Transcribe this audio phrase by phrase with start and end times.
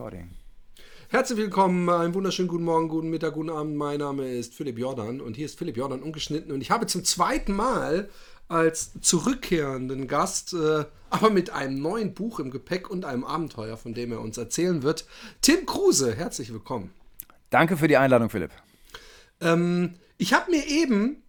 [0.00, 0.30] recording.
[1.10, 3.76] Herzlich willkommen, einen wunderschönen guten Morgen, guten Mittag, guten Abend.
[3.76, 7.04] Mein Name ist Philipp Jordan und hier ist Philipp Jordan ungeschnitten und ich habe zum
[7.04, 8.08] zweiten Mal
[8.48, 13.92] als zurückkehrenden Gast, äh, aber mit einem neuen Buch im Gepäck und einem Abenteuer, von
[13.92, 15.04] dem er uns erzählen wird,
[15.42, 16.14] Tim Kruse.
[16.14, 16.94] Herzlich willkommen.
[17.50, 18.52] Danke für die Einladung, Philipp.
[19.42, 21.22] Ähm, ich habe mir eben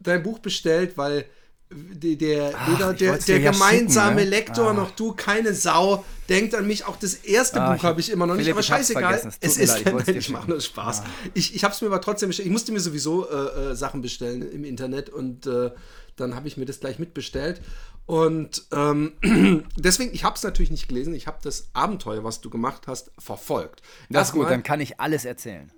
[0.00, 1.26] dein Buch bestellt, weil
[1.70, 4.36] der, der, Ach, der, der gemeinsame schicken, ne?
[4.36, 4.74] Lektor, ah.
[4.74, 6.84] noch du, keine Sau, denkt an mich.
[6.84, 9.32] Auch das erste ah, Buch habe ich immer noch nicht, Philipp, aber scheißegal.
[9.40, 11.00] Es ist, leid, ich, ich mache nur Spaß.
[11.00, 11.06] Ah.
[11.32, 12.46] Ich, ich habe es mir aber trotzdem bestellt.
[12.46, 15.70] Ich musste mir sowieso äh, äh, Sachen bestellen im Internet und äh,
[16.16, 17.60] dann habe ich mir das gleich mitbestellt.
[18.06, 19.14] Und ähm,
[19.76, 21.14] deswegen, ich habe es natürlich nicht gelesen.
[21.14, 23.82] Ich habe das Abenteuer, was du gemacht hast, verfolgt.
[24.10, 25.72] Das ist gut, dann kann ich alles erzählen.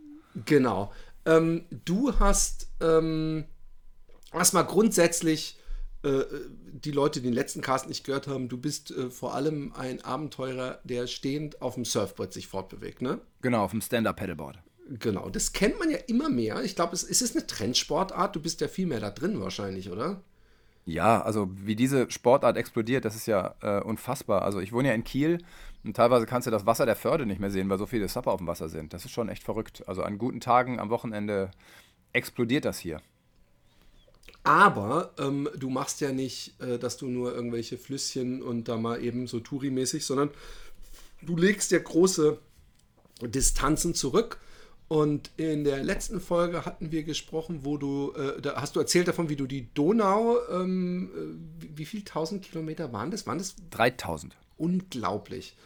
[0.45, 0.93] Genau.
[1.25, 3.45] Ähm, du hast ähm,
[4.33, 5.59] erstmal grundsätzlich
[6.07, 6.25] äh,
[6.73, 10.05] die Leute, die den letzten Cast nicht gehört haben, du bist äh, vor allem ein
[10.05, 13.21] Abenteurer, der stehend auf dem Surfboard sich fortbewegt, ne?
[13.43, 14.59] Genau, auf dem Stand-Up-Paddleboard.
[15.01, 16.63] Genau, das kennt man ja immer mehr.
[16.63, 18.37] Ich glaube, es, es ist eine Trendsportart.
[18.37, 20.23] Du bist ja viel mehr da drin wahrscheinlich, oder?
[20.85, 24.43] Ja, also wie diese Sportart explodiert, das ist ja äh, unfassbar.
[24.43, 25.39] Also ich wohne ja in Kiel
[25.83, 28.31] und teilweise kannst du das Wasser der Förde nicht mehr sehen, weil so viele Supper
[28.31, 28.93] auf dem Wasser sind.
[28.93, 29.83] Das ist schon echt verrückt.
[29.89, 31.51] Also an guten Tagen am Wochenende
[32.13, 33.01] explodiert das hier.
[34.47, 39.03] Aber ähm, du machst ja nicht, äh, dass du nur irgendwelche Flüsschen und da mal
[39.03, 40.31] eben so Touri-mäßig, sondern
[41.21, 42.39] du legst ja große
[43.23, 44.39] Distanzen zurück.
[44.87, 49.09] Und in der letzten Folge hatten wir gesprochen, wo du, äh, da hast du erzählt
[49.09, 53.27] davon, wie du die Donau, ähm, äh, wie, wie viel tausend Kilometer waren das?
[53.27, 53.57] Waren das?
[53.71, 54.37] 3000.
[54.59, 55.57] Unglaublich.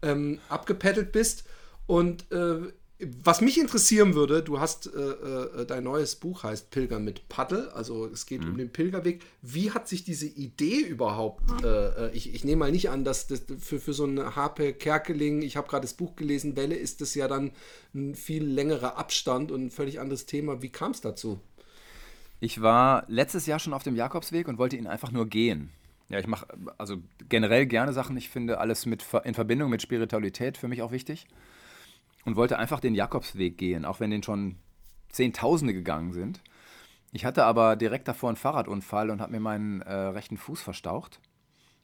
[0.00, 1.42] Ähm, abgepettelt bist.
[1.88, 6.98] Und äh, was mich interessieren würde, du hast äh, äh, dein neues Buch heißt Pilger
[6.98, 8.50] mit Paddel, also es geht mhm.
[8.50, 9.24] um den Pilgerweg.
[9.40, 13.28] Wie hat sich diese Idee überhaupt, äh, äh ich, ich nehme mal nicht an, dass
[13.28, 17.00] das für, für so eine Harpe Kerkeling, ich habe gerade das Buch gelesen, Welle ist
[17.00, 17.52] das ja dann
[17.94, 20.60] ein viel längerer Abstand und ein völlig anderes Thema.
[20.60, 21.38] Wie kam es dazu?
[22.40, 25.70] Ich war letztes Jahr schon auf dem Jakobsweg und wollte ihn einfach nur gehen.
[26.08, 26.46] Ja, ich mache
[26.78, 26.96] also
[27.28, 28.16] generell gerne Sachen.
[28.16, 31.26] Ich finde alles mit, in Verbindung mit Spiritualität für mich auch wichtig
[32.28, 34.56] und wollte einfach den Jakobsweg gehen, auch wenn den schon
[35.08, 36.42] Zehntausende gegangen sind.
[37.10, 41.20] Ich hatte aber direkt davor einen Fahrradunfall und habe mir meinen äh, rechten Fuß verstaucht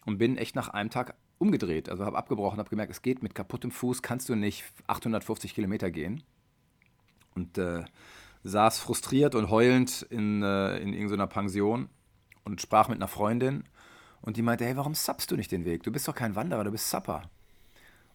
[0.04, 1.88] und bin echt nach einem Tag umgedreht.
[1.88, 5.90] Also habe abgebrochen, habe gemerkt, es geht mit kaputtem Fuß, kannst du nicht 850 Kilometer
[5.90, 6.22] gehen.
[7.34, 7.86] Und äh,
[8.42, 11.88] saß frustriert und heulend in, äh, in irgendeiner Pension
[12.44, 13.64] und sprach mit einer Freundin.
[14.20, 15.84] Und die meinte, hey, warum sappst du nicht den Weg?
[15.84, 17.30] Du bist doch kein Wanderer, du bist Sapper.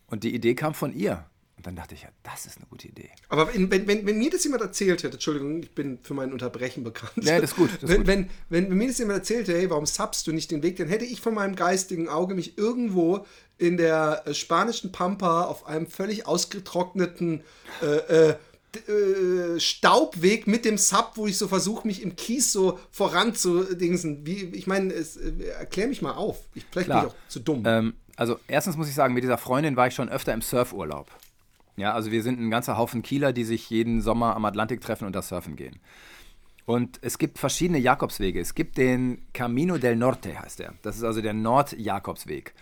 [0.06, 1.26] Und die Idee kam von ihr.
[1.60, 3.10] Und dann dachte ich, ja, das ist eine gute Idee.
[3.28, 6.32] Aber wenn, wenn, wenn, wenn mir das jemand erzählt hätte, Entschuldigung, ich bin für mein
[6.32, 7.12] Unterbrechen bekannt.
[7.18, 7.70] Ja, das ist gut.
[7.82, 8.08] Das ist wenn, gut.
[8.08, 10.78] Wenn, wenn, wenn, mir das jemand erzählt hätte, hey, warum subst du nicht den Weg,
[10.78, 13.26] dann hätte ich von meinem geistigen Auge mich irgendwo
[13.58, 17.44] in der äh, spanischen Pampa auf einem völlig ausgetrockneten
[17.82, 18.36] äh, äh,
[18.88, 24.26] äh, Staubweg mit dem Sub, wo ich so versuche, mich im Kies so voranzudingsen.
[24.26, 25.04] Wie, ich meine, äh,
[25.60, 26.38] erklär mich mal auf.
[26.54, 27.02] Ich, vielleicht Klar.
[27.02, 27.64] bin ich auch zu dumm.
[27.66, 31.10] Ähm, also erstens muss ich sagen, mit dieser Freundin war ich schon öfter im Surfurlaub.
[31.80, 35.06] Ja, also wir sind ein ganzer Haufen Kieler, die sich jeden Sommer am Atlantik treffen
[35.06, 35.80] und da surfen gehen.
[36.66, 38.40] Und es gibt verschiedene Jakobswege.
[38.40, 40.74] Es gibt den Camino del Norte, heißt der.
[40.82, 42.54] Das ist also der Nord-Jakobsweg.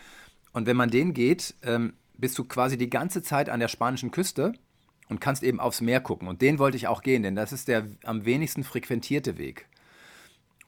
[0.53, 4.11] Und wenn man den geht, ähm, bist du quasi die ganze Zeit an der spanischen
[4.11, 4.53] Küste
[5.09, 6.27] und kannst eben aufs Meer gucken.
[6.27, 9.67] Und den wollte ich auch gehen, denn das ist der am wenigsten frequentierte Weg.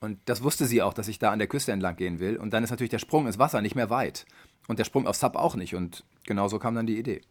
[0.02, 2.38] Und das wusste sie auch, dass ich da an der Küste entlang gehen will.
[2.38, 4.26] Und dann ist natürlich der Sprung ins Wasser nicht mehr weit.
[4.68, 5.76] Und der Sprung auf Sub auch nicht.
[5.76, 7.22] Und genau so kam dann die Idee.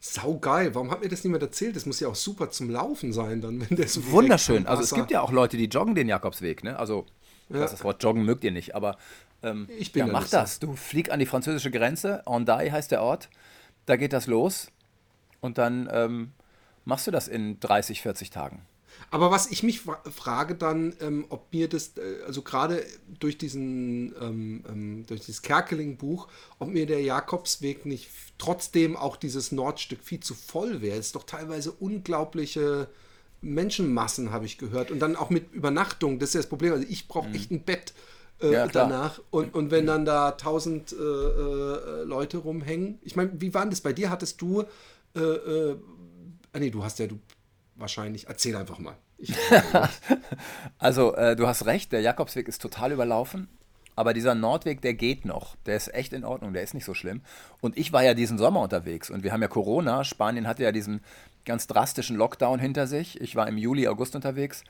[0.00, 0.74] Sau geil.
[0.74, 1.76] Warum hat mir das niemand erzählt?
[1.76, 4.66] Das muss ja auch super zum Laufen sein, dann, wenn der so Wunderschön.
[4.66, 6.78] Also es gibt ja auch Leute, die joggen den Jakobsweg, ne?
[6.78, 7.06] Also
[7.48, 7.60] ja.
[7.60, 8.96] das Wort joggen mögt ihr nicht, aber
[9.42, 10.58] ähm, ich bin ja, mach das.
[10.58, 12.22] Du flieg an die französische Grenze.
[12.26, 13.28] Hendaye heißt der Ort.
[13.86, 14.70] Da geht das los.
[15.40, 16.32] Und dann ähm,
[16.84, 18.62] machst du das in 30, 40 Tagen.
[19.10, 22.84] Aber was ich mich frage dann, ähm, ob mir das, äh, also gerade
[23.18, 26.28] durch diesen, ähm, ähm, durch dieses Kerkeling-Buch,
[26.58, 30.98] ob mir der Jakobsweg nicht trotzdem auch dieses Nordstück viel zu voll wäre.
[30.98, 32.88] Es ist doch teilweise unglaubliche
[33.40, 34.90] Menschenmassen, habe ich gehört.
[34.90, 36.72] Und dann auch mit Übernachtung, das ist ja das Problem.
[36.72, 37.34] Also ich brauche mhm.
[37.34, 37.94] echt ein Bett.
[38.40, 39.20] Äh, ja, danach.
[39.30, 42.98] Und, und wenn dann da tausend äh, äh, Leute rumhängen.
[43.02, 44.10] Ich meine, wie war denn das bei dir?
[44.10, 44.64] Hattest du,
[45.16, 45.76] äh, äh,
[46.52, 47.18] ah nee, du hast ja, du
[47.78, 48.28] wahrscheinlich.
[48.28, 48.96] Erzähl einfach mal.
[50.78, 53.48] also, äh, du hast recht, der Jakobsweg ist total überlaufen.
[53.96, 55.56] Aber dieser Nordweg, der geht noch.
[55.66, 57.22] Der ist echt in Ordnung, der ist nicht so schlimm.
[57.60, 60.04] Und ich war ja diesen Sommer unterwegs und wir haben ja Corona.
[60.04, 61.00] Spanien hatte ja diesen
[61.44, 63.20] ganz drastischen Lockdown hinter sich.
[63.20, 64.62] Ich war im Juli, August unterwegs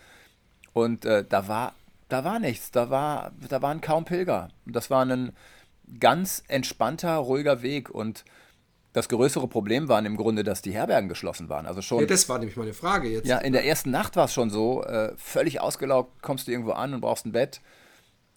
[0.73, 1.75] und äh, da war
[2.09, 2.71] da war nichts.
[2.71, 4.49] Da, war, da waren kaum Pilger.
[4.67, 5.33] Das war ein
[6.01, 8.25] ganz entspannter, ruhiger Weg und
[8.93, 11.67] das größere Problem war im Grunde, dass die Herbergen geschlossen waren.
[11.67, 12.01] Also schon.
[12.01, 13.27] Ja, das war nämlich meine Frage jetzt.
[13.27, 16.73] Ja, in der ersten Nacht war es schon so, äh, völlig ausgelaugt, kommst du irgendwo
[16.73, 17.61] an und brauchst ein Bett.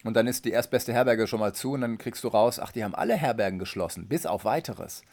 [0.04, 2.72] Und dann ist die erstbeste Herberge schon mal zu und dann kriegst du raus, ach,
[2.72, 5.04] die haben alle Herbergen geschlossen, bis auf weiteres.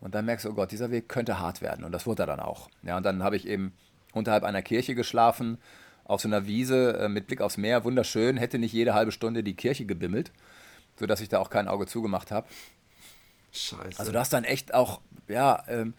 [0.00, 1.84] Und dann merkst du, oh Gott, dieser Weg könnte hart werden.
[1.84, 2.70] Und das wurde er dann auch.
[2.82, 3.74] Ja, und dann habe ich eben
[4.12, 5.58] unterhalb einer Kirche geschlafen,
[6.04, 9.44] auf so einer Wiese äh, mit Blick aufs Meer, wunderschön, hätte nicht jede halbe Stunde
[9.44, 10.32] die Kirche gebimmelt,
[10.98, 12.48] sodass ich da auch kein Auge zugemacht habe.
[13.52, 13.98] Scheiße.
[13.98, 15.94] Also du hast dann echt auch, ja, ähm,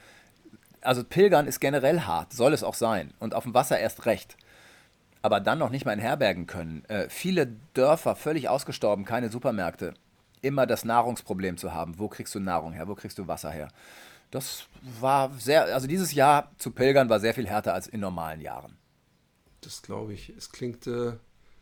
[0.81, 3.13] also Pilgern ist generell hart, soll es auch sein.
[3.19, 4.37] Und auf dem Wasser erst recht.
[5.21, 6.83] Aber dann noch nicht mal in Herbergen können.
[6.85, 9.93] Äh, viele Dörfer völlig ausgestorben, keine Supermärkte.
[10.41, 11.99] Immer das Nahrungsproblem zu haben.
[11.99, 12.87] Wo kriegst du Nahrung her?
[12.87, 13.67] Wo kriegst du Wasser her?
[14.31, 14.65] Das
[14.99, 18.77] war sehr, also dieses Jahr zu pilgern war sehr viel härter als in normalen Jahren.
[19.59, 20.29] Das glaube ich.
[20.29, 21.13] Es klingt, äh,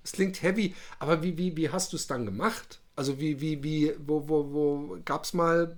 [0.04, 0.75] es klingt heavy.
[1.00, 2.80] Aber wie, wie, wie hast du es dann gemacht?
[2.96, 5.75] Also wie, wie, wie, wo, wo, wo gab es mal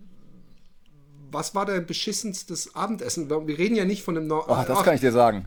[1.31, 3.29] was war dein beschissenstes Abendessen?
[3.29, 4.27] Wir reden ja nicht von einem.
[4.27, 5.45] No oh, das kann ich dir sagen.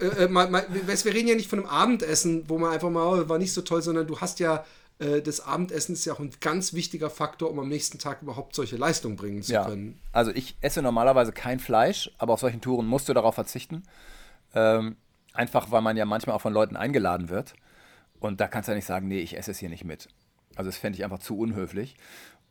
[0.00, 3.06] Äh, äh, mal, mal, wir reden ja nicht von einem Abendessen, wo man einfach mal,
[3.06, 4.64] oh, war nicht so toll, sondern du hast ja,
[4.98, 8.54] äh, das Abendessen ist ja auch ein ganz wichtiger Faktor, um am nächsten Tag überhaupt
[8.54, 9.64] solche Leistungen bringen zu ja.
[9.64, 10.00] können.
[10.12, 13.84] Also ich esse normalerweise kein Fleisch, aber auf solchen Touren musst du darauf verzichten.
[14.54, 14.96] Ähm,
[15.32, 17.54] einfach, weil man ja manchmal auch von Leuten eingeladen wird.
[18.20, 20.08] Und da kannst du ja nicht sagen, nee, ich esse es hier nicht mit.
[20.54, 21.96] Also das fände ich einfach zu unhöflich.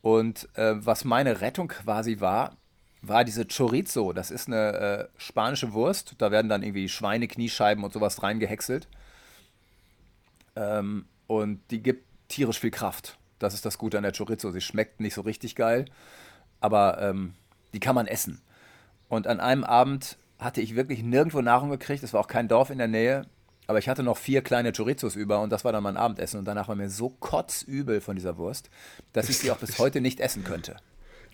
[0.01, 2.57] Und äh, was meine Rettung quasi war,
[3.01, 4.13] war diese Chorizo.
[4.13, 6.15] Das ist eine äh, spanische Wurst.
[6.19, 8.87] Da werden dann irgendwie Schweinekniescheiben und sowas reingehäckselt.
[10.55, 13.17] Ähm, und die gibt tierisch viel Kraft.
[13.39, 14.51] Das ist das Gute an der Chorizo.
[14.51, 15.85] Sie schmeckt nicht so richtig geil,
[16.61, 17.33] aber ähm,
[17.73, 18.41] die kann man essen.
[19.09, 22.03] Und an einem Abend hatte ich wirklich nirgendwo Nahrung gekriegt.
[22.03, 23.25] Es war auch kein Dorf in der Nähe.
[23.67, 26.39] Aber ich hatte noch vier kleine Chorizos über und das war dann mein Abendessen.
[26.39, 28.69] Und danach war mir so kotzübel von dieser Wurst,
[29.13, 30.77] dass ich sie auch bis heute nicht essen könnte.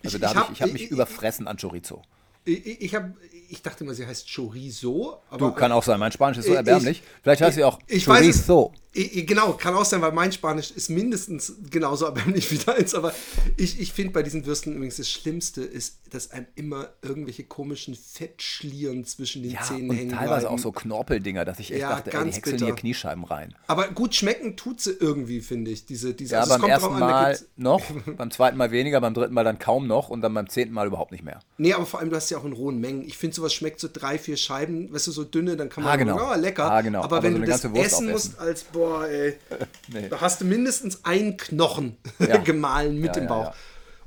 [0.04, 2.02] Also ich, da habe ich, ich hab mich ich, überfressen an Chorizo.
[2.44, 3.10] Ich, ich, hab,
[3.48, 5.22] ich dachte immer, sie heißt Chorizo.
[5.36, 6.00] du, kann auch sein.
[6.00, 7.02] Mein Spanisch ist so erbärmlich.
[7.22, 8.72] Vielleicht heißt sie auch ich Chorizo.
[8.72, 12.94] Weiß genau, kann auch sein, weil mein Spanisch ist mindestens genauso erbärmlich wie deins.
[12.94, 13.14] Aber
[13.56, 17.94] ich, ich finde bei diesen Würsten übrigens das Schlimmste ist, dass einem immer irgendwelche komischen
[17.94, 20.54] Fettschlieren zwischen den ja, Zähnen und hängen teilweise bleiben.
[20.54, 22.66] auch so Knorpeldinger, dass ich echt ja, dachte, ey, die häckseln bitter.
[22.66, 23.54] hier Kniescheiben rein.
[23.66, 25.86] Aber gut schmecken tut sie irgendwie, finde ich.
[25.86, 27.82] Diese, diese, ja, also beim ersten Mal noch,
[28.16, 30.86] beim zweiten Mal weniger, beim dritten Mal dann kaum noch und dann beim zehnten Mal
[30.86, 31.40] überhaupt nicht mehr.
[31.56, 33.02] Nee, aber vor allem, du hast ja auch in rohen Mengen.
[33.02, 35.92] Ich finde, sowas schmeckt so drei, vier Scheiben, weißt du, so dünne, dann kann man
[35.92, 36.18] ah, genau.
[36.18, 36.70] sagen, oh, lecker.
[36.70, 37.02] Ah, genau.
[37.02, 39.36] Aber, aber wenn so du das essen musst als, boah, ey,
[39.92, 40.08] nee.
[40.08, 42.38] da hast du mindestens einen Knochen ja.
[42.38, 43.54] gemahlen mit ja, dem Bauch.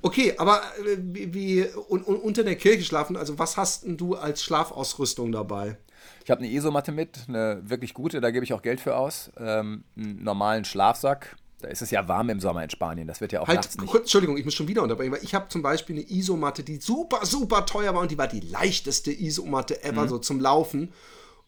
[0.02, 4.16] Okay, aber äh, wie, wie und, und unter der Kirche schlafen, also was hast du
[4.16, 5.78] als Schlafausrüstung dabei?
[6.24, 9.32] Ich habe eine Isomatte mit, eine wirklich gute, da gebe ich auch Geld für aus.
[9.38, 11.36] Ähm, einen normalen Schlafsack.
[11.66, 13.08] Da ist es ja warm im Sommer in Spanien.
[13.08, 13.90] Das wird ja auch halt, nachts nicht.
[13.90, 16.78] Kurz, Entschuldigung, ich muss schon wieder unterbrechen, weil ich habe zum Beispiel eine Isomatte, die
[16.78, 20.10] super, super teuer war und die war die leichteste Isomatte ever mhm.
[20.10, 20.94] so zum Laufen.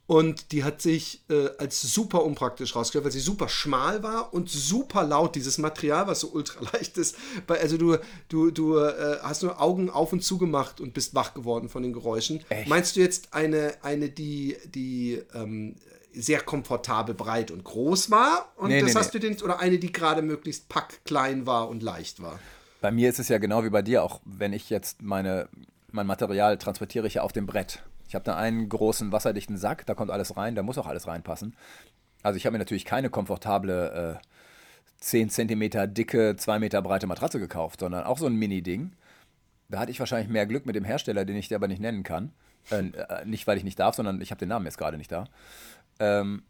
[0.08, 4.50] Und die hat sich äh, als super unpraktisch rausgestellt, weil sie super schmal war und
[4.50, 5.36] super laut.
[5.36, 7.16] Dieses Material, was so ultra leicht ist.
[7.48, 7.98] Also du,
[8.28, 11.84] du, du äh, hast nur Augen auf und zu gemacht und bist wach geworden von
[11.84, 12.44] den Geräuschen.
[12.50, 12.68] Echt?
[12.68, 15.75] Meinst du jetzt eine, eine die, die ähm,
[16.13, 18.51] sehr komfortabel breit und groß war?
[18.56, 19.19] Und nee, das nee, hast nee.
[19.19, 22.39] du den, oder eine, die gerade möglichst packklein war und leicht war?
[22.81, 25.50] Bei mir ist es ja genau wie bei dir, auch wenn ich jetzt meine,
[25.92, 27.83] mein Material transportiere ich ja auf dem Brett.
[28.07, 31.07] Ich habe da einen großen wasserdichten Sack, da kommt alles rein, da muss auch alles
[31.07, 31.56] reinpassen.
[32.23, 34.28] Also ich habe mir natürlich keine komfortable äh,
[34.99, 38.94] 10 cm dicke, 2 Meter breite Matratze gekauft, sondern auch so ein Mini-Ding.
[39.69, 42.04] Da hatte ich wahrscheinlich mehr Glück mit dem Hersteller, den ich dir aber nicht nennen
[42.04, 42.31] kann.
[42.71, 45.11] Äh, äh nicht, weil ich nicht darf, sondern ich habe den Namen jetzt gerade nicht
[45.11, 45.26] da.
[45.99, 46.44] Ähm,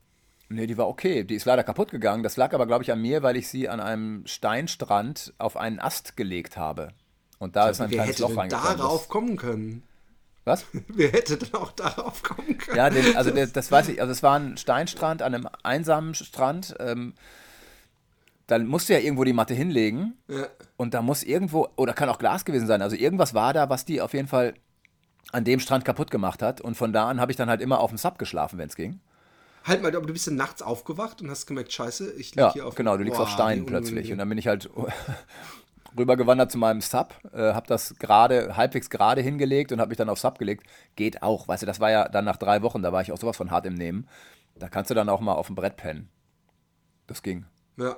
[0.50, 1.24] nee, die war okay.
[1.24, 2.24] Die ist leider kaputt gegangen.
[2.24, 5.80] Das lag aber, glaube ich, an mir, weil ich sie an einem Steinstrand auf einen
[5.80, 6.90] Ast gelegt habe.
[7.40, 8.78] Und da ist ein kleines Loch reingekommen.
[8.78, 9.84] darauf kommen können?
[10.44, 10.66] Was?
[10.88, 12.78] Wer hätte denn auch darauf kommen können?
[12.78, 14.02] Ja, den, also der, das weiß ich.
[14.02, 16.76] Also es war ein Steinstrand an einem einsamen Strand.
[16.80, 17.14] Ähm,
[18.48, 20.18] dann musst du ja irgendwo die Matte hinlegen.
[20.30, 20.48] Ja.
[20.78, 22.82] Und da muss irgendwo, oder kann auch Glas gewesen sein.
[22.82, 24.54] Also irgendwas war da, was die auf jeden Fall
[25.34, 26.62] an dem Strand kaputt gemacht hat.
[26.62, 28.76] Und von da an habe ich dann halt immer auf dem Sub geschlafen, wenn es
[28.78, 29.02] ging.
[29.68, 32.54] Halt mal, aber du bist dann nachts aufgewacht und hast gemerkt, scheiße, ich liege ja,
[32.54, 34.12] hier auf genau, du liegst Boah, auf Steinen plötzlich.
[34.14, 34.70] Und dann bin ich halt
[35.98, 40.10] rübergewandert zu meinem Sub, äh, habe das gerade, halbwegs gerade hingelegt und habe mich dann
[40.10, 40.66] auf Sub gelegt.
[40.96, 43.18] Geht auch, weißt du, das war ja dann nach drei Wochen, da war ich auch
[43.18, 44.08] sowas von hart im Nehmen.
[44.56, 46.10] Da kannst du dann auch mal auf dem Brett pennen.
[47.06, 47.46] Das ging.
[47.78, 47.98] Ja.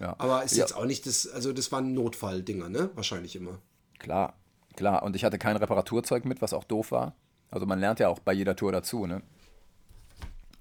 [0.00, 0.16] ja.
[0.18, 0.64] Aber ist ja.
[0.64, 2.90] jetzt auch nicht das, also das waren Notfalldinger, ne?
[2.94, 3.58] Wahrscheinlich immer.
[3.98, 4.34] Klar,
[4.76, 5.04] klar.
[5.04, 7.14] Und ich hatte kein Reparaturzeug mit, was auch doof war.
[7.50, 9.22] Also man lernt ja auch bei jeder Tour dazu, ne?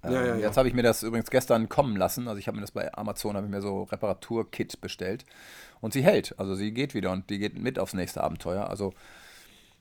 [0.04, 0.48] Ja, ja, ähm, ja.
[0.48, 2.28] Jetzt habe ich mir das übrigens gestern kommen lassen.
[2.28, 5.26] Also ich habe mir das bei Amazon, habe ich mir so Reparaturkit bestellt.
[5.82, 6.38] Und sie hält.
[6.38, 8.70] Also sie geht wieder und die geht mit aufs nächste Abenteuer.
[8.70, 8.94] Also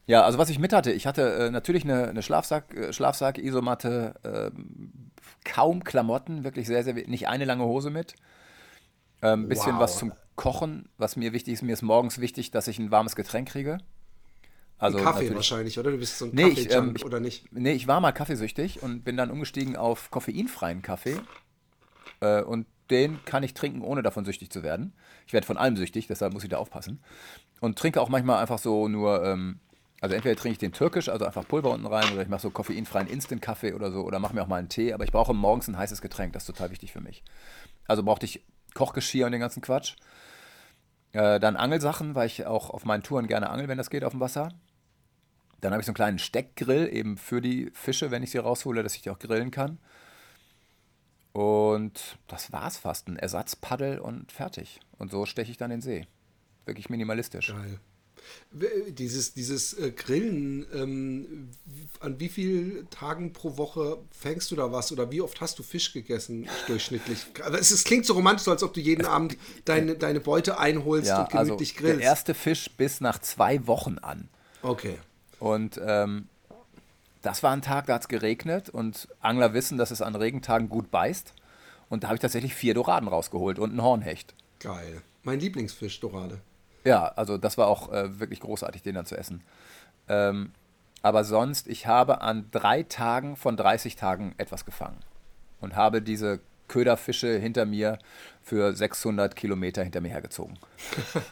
[0.06, 3.38] Ja, also was ich mit hatte, ich hatte äh, natürlich eine, eine Schlafsack, äh, Schlafsack,
[3.38, 4.50] Isomatte, äh,
[5.44, 8.14] kaum Klamotten, wirklich sehr, sehr, nicht eine lange Hose mit.
[9.20, 9.80] Ein ähm, bisschen wow.
[9.80, 11.62] was zum Kochen, was mir wichtig ist.
[11.62, 13.78] Mir ist morgens wichtig, dass ich ein warmes Getränk kriege.
[14.82, 15.92] Also Kaffee wahrscheinlich, oder?
[15.92, 17.52] Du bist so ein nee, ich, ähm, oder nicht?
[17.52, 21.20] Nee, ich war mal kaffeesüchtig und bin dann umgestiegen auf koffeinfreien Kaffee.
[22.18, 24.92] Äh, und den kann ich trinken, ohne davon süchtig zu werden.
[25.28, 27.00] Ich werde von allem süchtig, deshalb muss ich da aufpassen.
[27.60, 29.60] Und trinke auch manchmal einfach so nur, ähm,
[30.00, 32.50] also entweder trinke ich den türkisch, also einfach Pulver unten rein, oder ich mache so
[32.50, 34.94] koffeinfreien Instant-Kaffee oder so, oder mache mir auch mal einen Tee.
[34.94, 37.22] Aber ich brauche morgens ein heißes Getränk, das ist total wichtig für mich.
[37.86, 39.94] Also brauchte ich Kochgeschirr und den ganzen Quatsch.
[41.12, 44.12] Äh, dann Angelsachen, weil ich auch auf meinen Touren gerne angel, wenn das geht, auf
[44.12, 44.48] dem Wasser.
[45.62, 48.82] Dann habe ich so einen kleinen Steckgrill eben für die Fische, wenn ich sie raushole,
[48.82, 49.78] dass ich die auch grillen kann.
[51.32, 53.06] Und das war's fast.
[53.06, 54.80] Ein Ersatzpaddel und fertig.
[54.98, 56.06] Und so steche ich dann in den See.
[56.66, 57.48] Wirklich minimalistisch.
[57.48, 57.78] Geil.
[58.88, 61.50] Dieses, dieses äh, Grillen, ähm,
[62.00, 65.62] an wie vielen Tagen pro Woche fängst du da was oder wie oft hast du
[65.62, 67.26] Fisch gegessen durchschnittlich?
[67.52, 71.22] Es, es klingt so romantisch, als ob du jeden Abend deine, deine Beute einholst ja,
[71.22, 72.00] und gemütlich also grillst.
[72.00, 74.28] Der erste Fisch bis nach zwei Wochen an.
[74.62, 74.98] Okay.
[75.42, 76.28] Und ähm,
[77.20, 80.68] das war ein Tag, da hat es geregnet und Angler wissen, dass es an Regentagen
[80.68, 81.34] gut beißt.
[81.88, 84.34] Und da habe ich tatsächlich vier Doraden rausgeholt und einen Hornhecht.
[84.60, 85.02] Geil.
[85.24, 86.40] Mein Lieblingsfisch, Dorade.
[86.84, 89.42] Ja, also das war auch äh, wirklich großartig, den dann zu essen.
[90.08, 90.52] Ähm,
[91.02, 94.98] aber sonst, ich habe an drei Tagen von 30 Tagen etwas gefangen.
[95.60, 97.98] Und habe diese Köderfische hinter mir
[98.42, 100.56] für 600 Kilometer hinter mir hergezogen.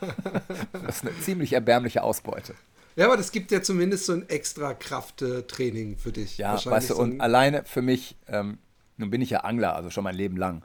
[0.73, 2.57] das ist eine ziemlich erbärmliche Ausbeute.
[2.97, 6.39] Ja, aber das gibt ja zumindest so ein extra Krafttraining für dich.
[6.39, 8.59] Ja, weißt du, so und alleine für mich, ähm,
[8.97, 10.63] nun bin ich ja Angler, also schon mein Leben lang.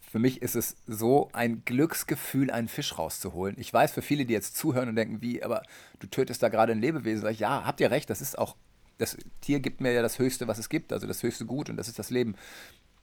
[0.00, 3.56] Für mich ist es so ein Glücksgefühl, einen Fisch rauszuholen.
[3.58, 5.62] Ich weiß, für viele, die jetzt zuhören und denken, wie, aber
[6.00, 7.22] du tötest da gerade ein Lebewesen.
[7.22, 8.56] Sag ich, ja, habt ihr recht, das ist auch,
[8.96, 11.76] das Tier gibt mir ja das Höchste, was es gibt, also das höchste Gut und
[11.76, 12.36] das ist das Leben.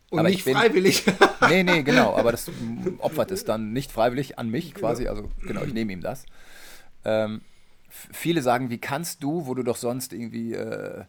[0.10, 1.04] Und aber nicht bin, freiwillig.
[1.50, 2.50] nee, nee, genau, aber das
[3.00, 5.16] opfert es dann nicht freiwillig an mich quasi, genau.
[5.16, 6.26] also genau, ich nehme ihm das.
[7.04, 7.42] Ähm,
[7.90, 11.04] viele sagen, wie kannst du, wo du doch sonst irgendwie äh,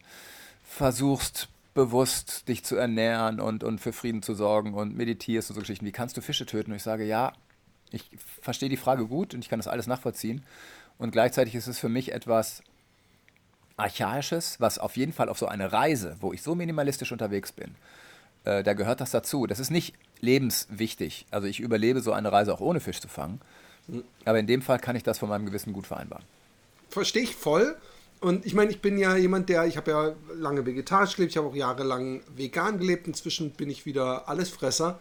[0.63, 5.61] versuchst, bewusst dich zu ernähren und, und für Frieden zu sorgen und meditierst und so
[5.61, 6.71] Geschichten, wie kannst du Fische töten?
[6.71, 7.33] Und ich sage, ja,
[7.91, 8.09] ich
[8.41, 10.43] verstehe die Frage gut und ich kann das alles nachvollziehen.
[10.97, 12.63] Und gleichzeitig ist es für mich etwas
[13.77, 17.75] Archaisches, was auf jeden Fall auf so eine Reise, wo ich so minimalistisch unterwegs bin,
[18.43, 19.45] äh, da gehört das dazu.
[19.45, 21.27] Das ist nicht lebenswichtig.
[21.29, 23.39] Also ich überlebe so eine Reise auch ohne Fisch zu fangen.
[23.87, 24.03] Hm.
[24.25, 26.25] Aber in dem Fall kann ich das von meinem Gewissen gut vereinbaren
[26.97, 27.77] verstehe ich voll.
[28.19, 31.37] Und ich meine, ich bin ja jemand, der, ich habe ja lange vegetarisch gelebt, ich
[31.37, 34.99] habe auch jahrelang vegan gelebt, inzwischen bin ich wieder Allesfresser.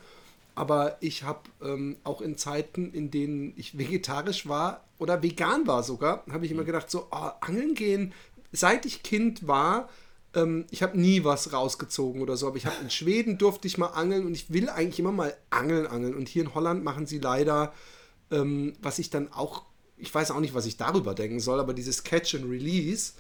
[0.55, 5.83] Aber ich habe ähm, auch in Zeiten, in denen ich vegetarisch war oder vegan war
[5.83, 8.13] sogar, habe ich immer gedacht, so, oh, angeln gehen,
[8.53, 9.89] seit ich Kind war,
[10.35, 13.79] ähm, ich habe nie was rausgezogen oder so, aber ich habe in Schweden durfte ich
[13.79, 16.15] mal angeln und ich will eigentlich immer mal angeln, angeln.
[16.15, 17.73] Und hier in Holland machen sie leider,
[18.31, 19.65] ähm, was ich dann auch
[19.99, 23.13] ich weiß auch nicht, was ich darüber denken soll, aber dieses Catch and Release.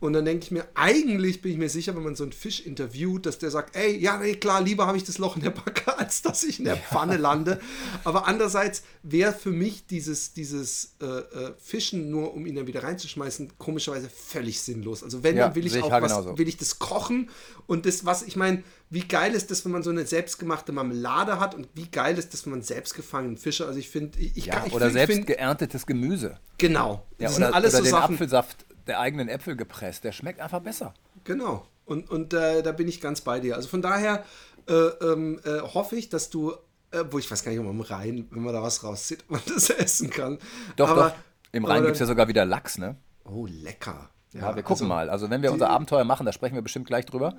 [0.00, 2.60] Und dann denke ich mir, eigentlich bin ich mir sicher, wenn man so einen Fisch
[2.60, 5.50] interviewt, dass der sagt, ey, ja, nee, klar, lieber habe ich das Loch in der
[5.50, 7.58] Backe, als dass ich in der Pfanne lande.
[8.02, 12.82] Aber andererseits wäre für mich dieses, dieses äh, äh, Fischen nur, um ihn dann wieder
[12.82, 15.02] reinzuschmeißen, komischerweise völlig sinnlos.
[15.02, 16.36] Also wenn, ja, dann will ich auch was, genauso.
[16.36, 17.30] will ich das kochen
[17.66, 21.40] und das, was, ich meine, wie geil ist das, wenn man so eine selbstgemachte Marmelade
[21.40, 24.46] hat und wie geil ist das, wenn man selbstgefangenen Fische, also ich finde, ich, ich,
[24.46, 26.38] ja, ich Oder find, selbst find, geerntetes Gemüse.
[26.58, 27.06] Genau.
[27.18, 30.60] Ja, oder, alles oder so den Sachen, Apfelsaft der eigenen Äpfel gepresst, der schmeckt einfach
[30.60, 30.94] besser.
[31.24, 31.66] Genau.
[31.84, 33.56] Und, und äh, da bin ich ganz bei dir.
[33.56, 34.24] Also von daher
[34.68, 36.52] äh, ähm, äh, hoffe ich, dass du,
[36.90, 39.24] äh, wo ich weiß gar nicht, ob man im Rhein, wenn man da was rauszieht,
[39.28, 40.38] man das essen kann.
[40.76, 41.14] Doch, aber, doch.
[41.52, 42.96] Im Rhein gibt es ja sogar wieder Lachs, ne?
[43.24, 44.10] Oh, lecker.
[44.32, 45.10] Ja, ja wir gucken also, mal.
[45.10, 47.34] Also wenn wir unser Abenteuer machen, da sprechen wir bestimmt gleich drüber.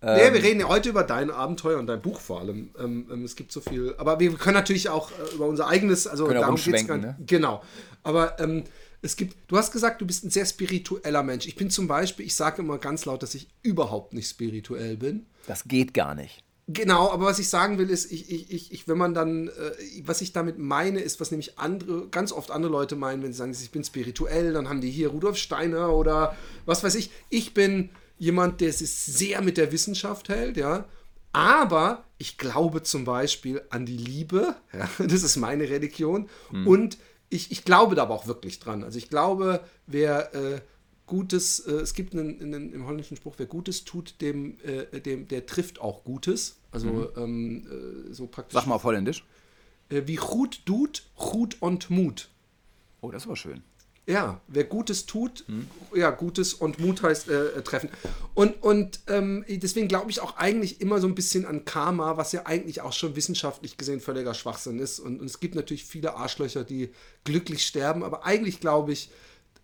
[0.00, 2.70] Nee, ähm, wir reden ja heute über dein Abenteuer und dein Buch vor allem.
[2.78, 3.94] Ähm, ähm, es gibt so viel.
[3.98, 7.16] Aber wir können natürlich auch äh, über unser eigenes, also darum geht's gar, ne?
[7.26, 7.62] Genau.
[8.04, 8.62] Aber ähm,
[9.00, 11.46] es gibt, du hast gesagt, du bist ein sehr spiritueller Mensch.
[11.46, 15.26] Ich bin zum Beispiel, ich sage immer ganz laut, dass ich überhaupt nicht spirituell bin.
[15.46, 16.42] Das geht gar nicht.
[16.70, 20.20] Genau, aber was ich sagen will, ist, ich, ich, ich, wenn man dann, äh, was
[20.20, 23.52] ich damit meine, ist, was nämlich andere, ganz oft andere Leute meinen, wenn sie sagen,
[23.58, 26.36] ich bin spirituell, dann haben die hier Rudolf Steiner oder
[26.66, 27.10] was weiß ich.
[27.30, 27.88] Ich bin
[28.18, 30.84] jemand, der sich sehr mit der Wissenschaft hält, ja.
[31.32, 36.28] Aber ich glaube zum Beispiel an die Liebe, ja, das ist meine Religion.
[36.50, 36.66] Hm.
[36.66, 36.98] Und
[37.30, 38.84] ich, ich glaube da aber auch wirklich dran.
[38.84, 40.60] Also ich glaube, wer äh,
[41.06, 45.26] Gutes, äh, es gibt einen, einen, im holländischen Spruch, wer Gutes tut, dem, äh, dem
[45.28, 46.56] der trifft auch Gutes.
[46.70, 47.08] Also mhm.
[47.16, 47.66] ähm,
[48.10, 48.54] äh, so praktisch.
[48.54, 49.24] Sag mal auf Holländisch.
[49.88, 52.28] Äh, wie gut tut, gut und Mut.
[53.00, 53.62] Oh, das war schön.
[54.08, 55.66] Ja, wer Gutes tut, hm.
[55.94, 57.90] ja, Gutes und Mut heißt äh, äh, treffen.
[58.32, 62.32] Und, und ähm, deswegen glaube ich auch eigentlich immer so ein bisschen an Karma, was
[62.32, 64.98] ja eigentlich auch schon wissenschaftlich gesehen völliger Schwachsinn ist.
[64.98, 66.88] Und, und es gibt natürlich viele Arschlöcher, die
[67.24, 69.10] glücklich sterben, aber eigentlich glaube ich,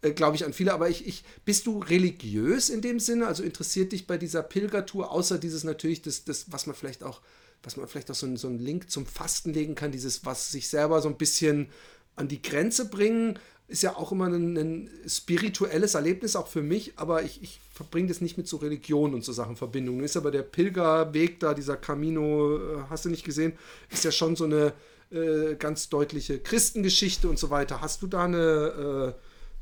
[0.03, 0.75] äh, glaube ich an viele.
[0.75, 3.27] Aber ich, ich, bist du religiös in dem Sinne?
[3.27, 7.23] Also interessiert dich bei dieser Pilgertour, außer dieses natürlich, das, das was man vielleicht auch,
[7.63, 10.69] was man vielleicht auch so, so einen Link zum Fasten legen kann, dieses, was sich
[10.69, 11.71] selber so ein bisschen
[12.17, 16.93] an die Grenze bringen ist ja auch immer ein, ein, spirituelles Erlebnis, auch für mich,
[16.97, 20.01] aber ich, ich verbringe das nicht mit so Religion und so Sachen Verbindung.
[20.01, 23.55] Ist aber der Pilgerweg da, dieser Camino, äh, hast du nicht gesehen,
[23.91, 24.75] ist ja schon so eine
[25.11, 27.81] äh, ganz deutliche Christengeschichte und so weiter.
[27.81, 29.15] Hast du da eine,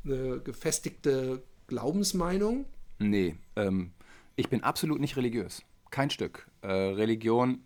[0.05, 2.65] äh, eine gefestigte Glaubensmeinung?
[2.99, 3.91] Nee, ähm,
[4.35, 5.61] ich bin absolut nicht religiös.
[5.91, 6.47] Kein Stück.
[6.61, 7.63] Äh, Religion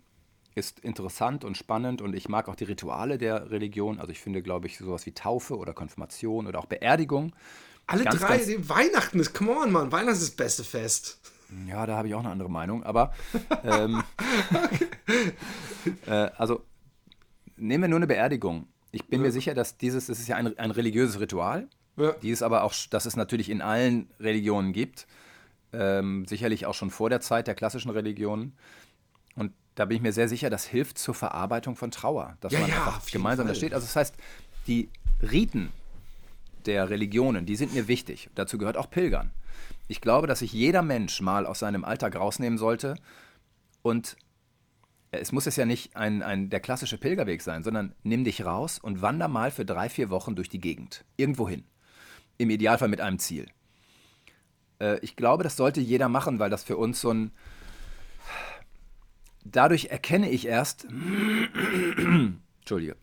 [0.58, 3.98] ist interessant und spannend und ich mag auch die Rituale der Religion.
[3.98, 7.34] Also ich finde, glaube ich, sowas wie Taufe oder Konfirmation oder auch Beerdigung.
[7.86, 11.20] Alle ganz, drei, ganz, Weihnachten ist, come on, Mann, Weihnachten ist das beste Fest.
[11.66, 13.14] Ja, da habe ich auch eine andere Meinung, aber
[13.64, 14.02] ähm,
[16.06, 16.62] äh, also
[17.56, 18.66] nehmen wir nur eine Beerdigung.
[18.90, 19.26] Ich bin ja.
[19.26, 22.12] mir sicher, dass dieses, das ist ja ein, ein religiöses Ritual, ja.
[22.22, 25.06] die es aber auch, dass es natürlich in allen Religionen gibt,
[25.72, 28.54] ähm, sicherlich auch schon vor der Zeit der klassischen Religionen.
[29.34, 32.58] Und da bin ich mir sehr sicher, das hilft zur Verarbeitung von Trauer, dass ja,
[32.58, 33.54] man ja, einfach gemeinsam Fall.
[33.54, 33.74] da steht.
[33.74, 34.16] Also das heißt,
[34.66, 34.88] die
[35.22, 35.70] Riten
[36.66, 38.28] der Religionen, die sind mir wichtig.
[38.34, 39.30] Dazu gehört auch Pilgern.
[39.86, 42.96] Ich glaube, dass sich jeder Mensch mal aus seinem Alltag rausnehmen sollte
[43.82, 44.16] und
[45.12, 48.80] es muss es ja nicht ein, ein, der klassische Pilgerweg sein, sondern nimm dich raus
[48.80, 51.04] und wander mal für drei, vier Wochen durch die Gegend.
[51.16, 51.62] Irgendwo hin.
[52.36, 53.46] Im Idealfall mit einem Ziel.
[54.80, 57.30] Äh, ich glaube, das sollte jeder machen, weil das für uns so ein,
[59.44, 60.86] dadurch erkenne ich erst,
[62.60, 62.96] Entschuldige,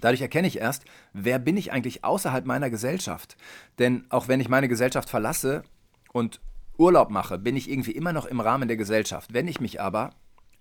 [0.00, 3.36] dadurch erkenne ich erst, wer bin ich eigentlich außerhalb meiner Gesellschaft.
[3.78, 5.62] Denn auch wenn ich meine Gesellschaft verlasse
[6.12, 6.40] und
[6.78, 9.32] Urlaub mache, bin ich irgendwie immer noch im Rahmen der Gesellschaft.
[9.32, 10.10] Wenn ich mich aber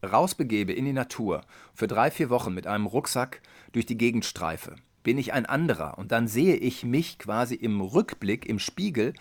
[0.03, 1.41] rausbegebe in die Natur,
[1.73, 3.41] für drei, vier Wochen mit einem Rucksack
[3.73, 7.81] durch die Gegend streife, bin ich ein anderer und dann sehe ich mich quasi im
[7.81, 9.13] Rückblick, im Spiegel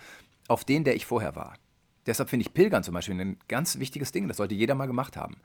[0.47, 1.55] auf den, der ich vorher war.
[2.05, 4.27] Deshalb finde ich Pilgern zum Beispiel ein ganz wichtiges Ding.
[4.27, 5.37] Das sollte jeder mal gemacht haben.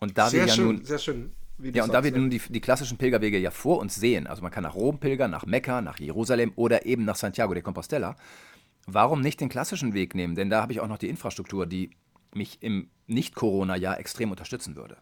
[0.00, 1.32] Und da sehr wir ja schön, nun, sehr schön.
[1.58, 4.50] Ja, und da wir nun die, die, klassischen Pilgerwege ja vor uns sehen, also man
[4.50, 8.16] kann nach Rom pilgern, nach Mekka, nach Jerusalem oder eben nach Santiago de Compostela,
[8.86, 10.34] warum nicht den klassischen Weg nehmen?
[10.34, 11.90] Denn da habe ich auch noch die Infrastruktur, die
[12.34, 14.96] mich im Nicht-Corona-Jahr extrem unterstützen würde.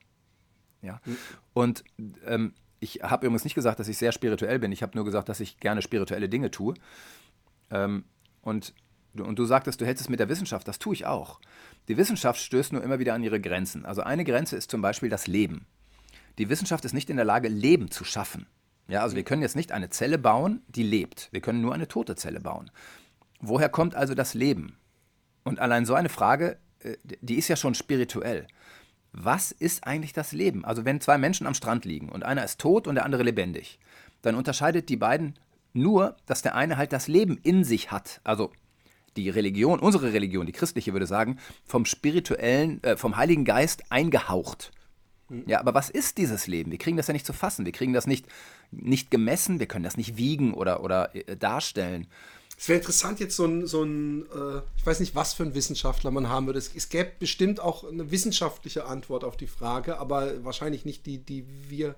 [0.83, 1.01] Ja?
[1.07, 1.17] Mhm.
[1.55, 1.85] Und
[2.27, 4.73] ähm, ich habe übrigens nicht gesagt, dass ich sehr spirituell bin.
[4.73, 6.75] Ich habe nur gesagt, dass ich gerne spirituelle Dinge tue.
[7.71, 8.05] Ähm,
[8.43, 8.75] und
[9.15, 11.41] und du sagtest, du hältst es mit der Wissenschaft, das tue ich auch.
[11.89, 13.85] Die Wissenschaft stößt nur immer wieder an ihre Grenzen.
[13.85, 15.67] Also eine Grenze ist zum Beispiel das Leben.
[16.39, 18.47] Die Wissenschaft ist nicht in der Lage, Leben zu schaffen.
[18.89, 21.29] Ja, also wir können jetzt nicht eine Zelle bauen, die lebt.
[21.31, 22.71] Wir können nur eine tote Zelle bauen.
[23.41, 24.77] Woher kommt also das Leben?
[25.45, 28.47] Und allein so eine Frage, äh, die ist ja schon spirituell.
[29.13, 30.65] Was ist eigentlich das Leben?
[30.65, 33.79] Also wenn zwei Menschen am Strand liegen und einer ist tot und der andere lebendig,
[34.23, 35.39] dann unterscheidet die beiden
[35.75, 38.21] nur, dass der eine halt das Leben in sich hat.
[38.25, 38.53] Also
[39.17, 44.73] die Religion, unsere Religion, die christliche würde sagen, vom spirituellen, äh, vom Heiligen Geist eingehaucht.
[45.29, 45.45] Hm.
[45.47, 46.71] Ja, aber was ist dieses Leben?
[46.71, 47.65] Wir kriegen das ja nicht zu fassen.
[47.65, 48.27] Wir kriegen das nicht,
[48.71, 52.07] nicht gemessen, wir können das nicht wiegen oder, oder äh, darstellen.
[52.59, 55.55] Es wäre interessant, jetzt so ein, so ein äh, ich weiß nicht, was für ein
[55.55, 56.59] Wissenschaftler man haben würde.
[56.59, 61.19] Es, es gäbe bestimmt auch eine wissenschaftliche Antwort auf die Frage, aber wahrscheinlich nicht die,
[61.19, 61.97] die wir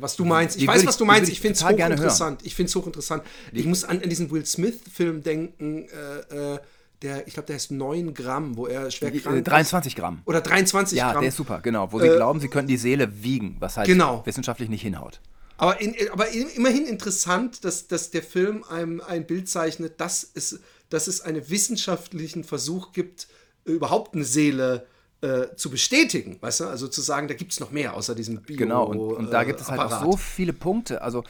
[0.00, 0.56] was du meinst.
[0.56, 1.30] Ich die weiß, was du meinst.
[1.30, 2.40] Ich finde es hochinteressant.
[2.44, 3.22] Ich finde es hochinteressant.
[3.52, 5.86] Ich muss an, an diesen Will Smith-Film denken,
[6.30, 6.58] äh, äh
[7.02, 9.98] der, ich glaube, der ist 9 Gramm, wo er schwer krank 23 ist.
[9.98, 10.22] Gramm.
[10.24, 11.14] Oder 23 ja, Gramm.
[11.16, 11.92] Ja, der ist super, genau.
[11.92, 14.24] Wo sie äh, glauben, sie könnten die Seele wiegen, was halt genau.
[14.24, 15.20] wissenschaftlich nicht hinhaut.
[15.58, 20.60] Aber, in, aber immerhin interessant, dass, dass der Film einem ein Bild zeichnet, dass es,
[20.88, 23.28] dass es einen wissenschaftlichen Versuch gibt,
[23.64, 26.64] überhaupt eine Seele zu äh, zu bestätigen, weißt du?
[26.66, 28.56] Also zu sagen, da gibt es noch mehr außer diesem Bio.
[28.56, 31.02] Genau, und, und da gibt es halt auch so viele Punkte.
[31.02, 31.24] Also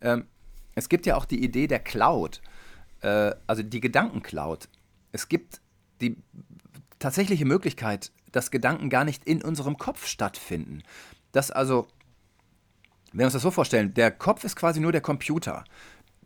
[0.00, 0.24] ähm,
[0.74, 2.40] es gibt ja auch die Idee der Cloud,
[3.00, 4.68] äh, also die Gedankencloud.
[5.12, 5.60] Es gibt
[6.00, 6.16] die
[6.98, 10.82] tatsächliche Möglichkeit, dass Gedanken gar nicht in unserem Kopf stattfinden.
[11.32, 11.88] Dass also,
[13.12, 15.64] wenn wir uns das so vorstellen, der Kopf ist quasi nur der Computer.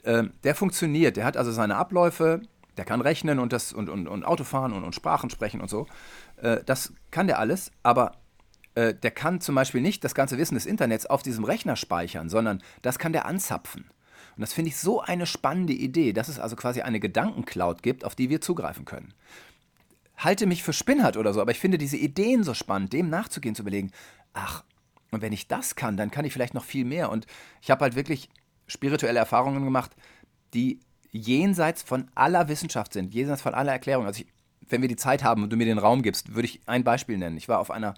[0.03, 2.43] Äh, der funktioniert, der hat also seine Abläufe,
[2.77, 5.69] der kann rechnen und, das, und, und, und Auto fahren und, und Sprachen sprechen und
[5.69, 5.87] so.
[6.43, 8.13] Äh, das kann der alles, aber
[8.75, 12.29] äh, der kann zum Beispiel nicht das ganze Wissen des Internets auf diesem Rechner speichern,
[12.29, 13.85] sondern das kann der anzapfen.
[14.37, 18.05] Und das finde ich so eine spannende Idee, dass es also quasi eine Gedankencloud gibt,
[18.05, 19.15] auf die wir zugreifen können.
[20.17, 23.55] Halte mich für Spinnert oder so, aber ich finde diese Ideen so spannend, dem nachzugehen,
[23.55, 23.91] zu überlegen,
[24.33, 24.65] ach,
[25.11, 27.11] und wenn ich das kann, dann kann ich vielleicht noch viel mehr.
[27.11, 27.27] Und
[27.61, 28.31] ich habe halt wirklich
[28.67, 29.91] spirituelle Erfahrungen gemacht,
[30.55, 34.07] die jenseits von aller Wissenschaft sind, jenseits von aller Erklärung.
[34.07, 34.32] Also ich,
[34.73, 37.19] wenn wir die Zeit haben und du mir den Raum gibst, würde ich ein Beispiel
[37.19, 37.37] nennen.
[37.37, 37.95] Ich war auf einer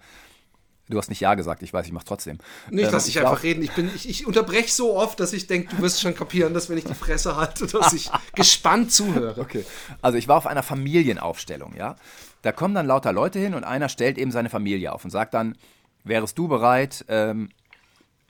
[0.87, 2.37] Du hast nicht Ja gesagt, ich weiß, ich mache trotzdem.
[2.69, 3.63] Nicht, ähm, lass ich einfach reden.
[3.63, 6.77] Ich, ich, ich unterbreche so oft, dass ich denke, du wirst schon kapieren, dass wenn
[6.77, 9.41] ich die Fresse halte, dass ich gespannt zuhöre.
[9.41, 9.65] Okay.
[10.03, 11.95] Also ich war auf einer Familienaufstellung, ja.
[12.43, 15.33] Da kommen dann lauter Leute hin und einer stellt eben seine Familie auf und sagt
[15.33, 15.57] dann,
[16.03, 17.49] wärest du bereit, ähm,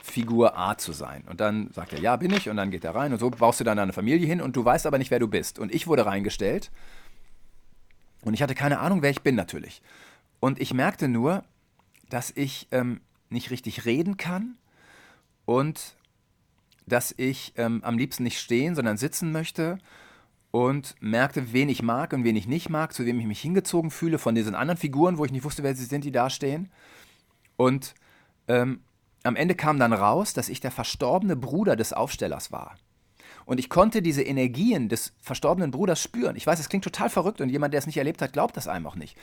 [0.01, 1.25] Figur A zu sein?
[1.29, 2.47] Und dann sagt er, ja, bin ich.
[2.47, 4.63] Und dann geht er rein und so baust du dann deine Familie hin und du
[4.63, 5.59] weißt aber nicht, wer du bist.
[5.59, 6.71] Und ich wurde reingestellt
[8.25, 9.81] und ich hatte keine Ahnung, wer ich bin natürlich.
[10.39, 11.43] Und ich merkte nur,
[12.09, 14.57] dass ich ähm, nicht richtig reden kann
[15.45, 15.95] und
[16.87, 19.77] dass ich ähm, am liebsten nicht stehen, sondern sitzen möchte
[20.51, 23.91] und merkte, wen ich mag und wen ich nicht mag, zu wem ich mich hingezogen
[23.91, 26.71] fühle von diesen anderen Figuren, wo ich nicht wusste, wer sie sind, die da stehen.
[27.57, 27.93] Und
[28.47, 28.81] ähm,
[29.23, 32.75] am Ende kam dann raus, dass ich der verstorbene Bruder des Aufstellers war.
[33.45, 36.35] Und ich konnte diese Energien des verstorbenen Bruders spüren.
[36.35, 38.67] Ich weiß, es klingt total verrückt und jemand, der es nicht erlebt hat, glaubt das
[38.67, 39.15] einem auch nicht.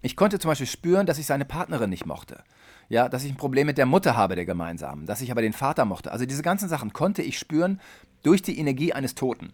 [0.00, 2.42] Ich konnte zum Beispiel spüren, dass ich seine Partnerin nicht mochte.
[2.88, 5.52] Ja, dass ich ein Problem mit der Mutter habe, der gemeinsamen, dass ich aber den
[5.52, 6.10] Vater mochte.
[6.10, 7.80] Also diese ganzen Sachen konnte ich spüren
[8.22, 9.52] durch die Energie eines Toten.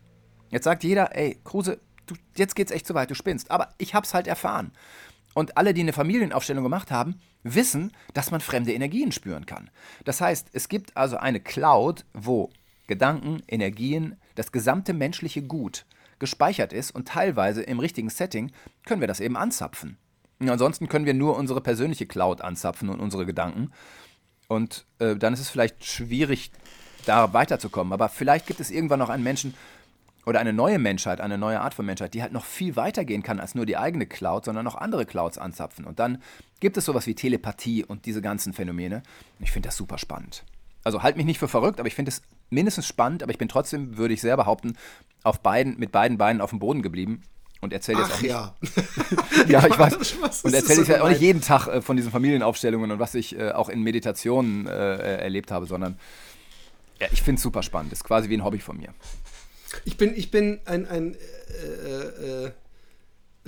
[0.51, 3.51] Jetzt sagt jeder, ey, Kruse, du, jetzt geht's echt zu weit, du spinnst.
[3.51, 4.73] Aber ich hab's halt erfahren.
[5.35, 9.71] Und alle, die eine Familienaufstellung gemacht haben, wissen, dass man fremde Energien spüren kann.
[10.05, 12.51] Das heißt, es gibt also eine Cloud, wo
[12.89, 15.87] Gedanken, Energien, das gesamte menschliche Gut
[16.19, 18.51] gespeichert ist und teilweise im richtigen Setting
[18.85, 19.97] können wir das eben anzapfen.
[20.41, 23.73] Ansonsten können wir nur unsere persönliche Cloud anzapfen und unsere Gedanken.
[24.49, 26.51] Und äh, dann ist es vielleicht schwierig,
[27.07, 27.93] da weiterzukommen.
[27.93, 29.55] Aber vielleicht gibt es irgendwann noch einen Menschen
[30.27, 33.23] oder eine neue Menschheit, eine neue Art von Menschheit, die halt noch viel weiter gehen
[33.23, 35.85] kann als nur die eigene Cloud, sondern noch andere Clouds anzapfen.
[35.85, 36.23] Und dann
[36.61, 39.03] gibt es sowas wie Telepathie und diese ganzen Phänomene.
[39.41, 40.45] Ich finde das super spannend.
[40.85, 43.49] Also halt mich nicht für verrückt, aber ich finde es mindestens spannend, aber ich bin
[43.49, 44.77] trotzdem, würde ich sehr behaupten,
[45.23, 47.23] auf beiden, mit beiden Beinen auf dem Boden geblieben
[47.61, 48.31] und erzähle jetzt auch nicht.
[48.31, 48.55] Ja.
[49.49, 50.43] ja, ich weiß.
[50.45, 53.37] und erzähle jetzt so auch nicht jeden Tag äh, von diesen Familienaufstellungen und was ich
[53.37, 55.99] äh, auch in Meditationen äh, äh erlebt habe, sondern
[57.01, 57.93] ja, ich finde es super spannend.
[57.93, 58.93] Ist quasi wie ein Hobby von mir.
[59.85, 62.51] Ich bin, ich bin ein, ein, äh, äh,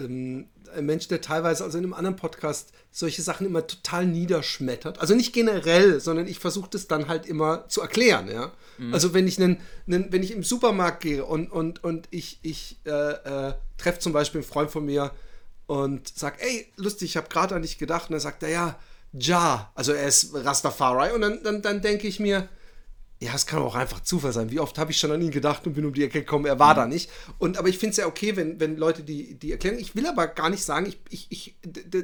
[0.01, 5.01] ähm, ein Mensch, der teilweise, also in einem anderen Podcast, solche Sachen immer total niederschmettert.
[5.01, 8.53] Also nicht generell, sondern ich versuche das dann halt immer zu erklären, ja.
[8.79, 8.95] Mhm.
[8.95, 12.79] Also wenn ich einen, einen, wenn ich im Supermarkt gehe und, und, und ich, ich
[12.87, 15.13] äh, äh, treffe zum Beispiel einen Freund von mir
[15.67, 18.09] und sage, ey, lustig, ich habe gerade an dich gedacht.
[18.09, 18.79] Und dann sagt er, ja,
[19.13, 21.13] Ja, also er ist Rastafari.
[21.13, 22.49] Und dann, dann, dann denke ich mir,
[23.23, 24.51] ja, es kann auch einfach Zufall sein.
[24.51, 26.59] Wie oft habe ich schon an ihn gedacht und bin um die Ecke gekommen, er
[26.59, 26.77] war mhm.
[26.79, 27.11] da nicht.
[27.39, 29.79] Und aber ich finde es ja okay, wenn, wenn Leute die, die erklären.
[29.79, 31.55] Ich will aber gar nicht sagen, ich, ich, ich,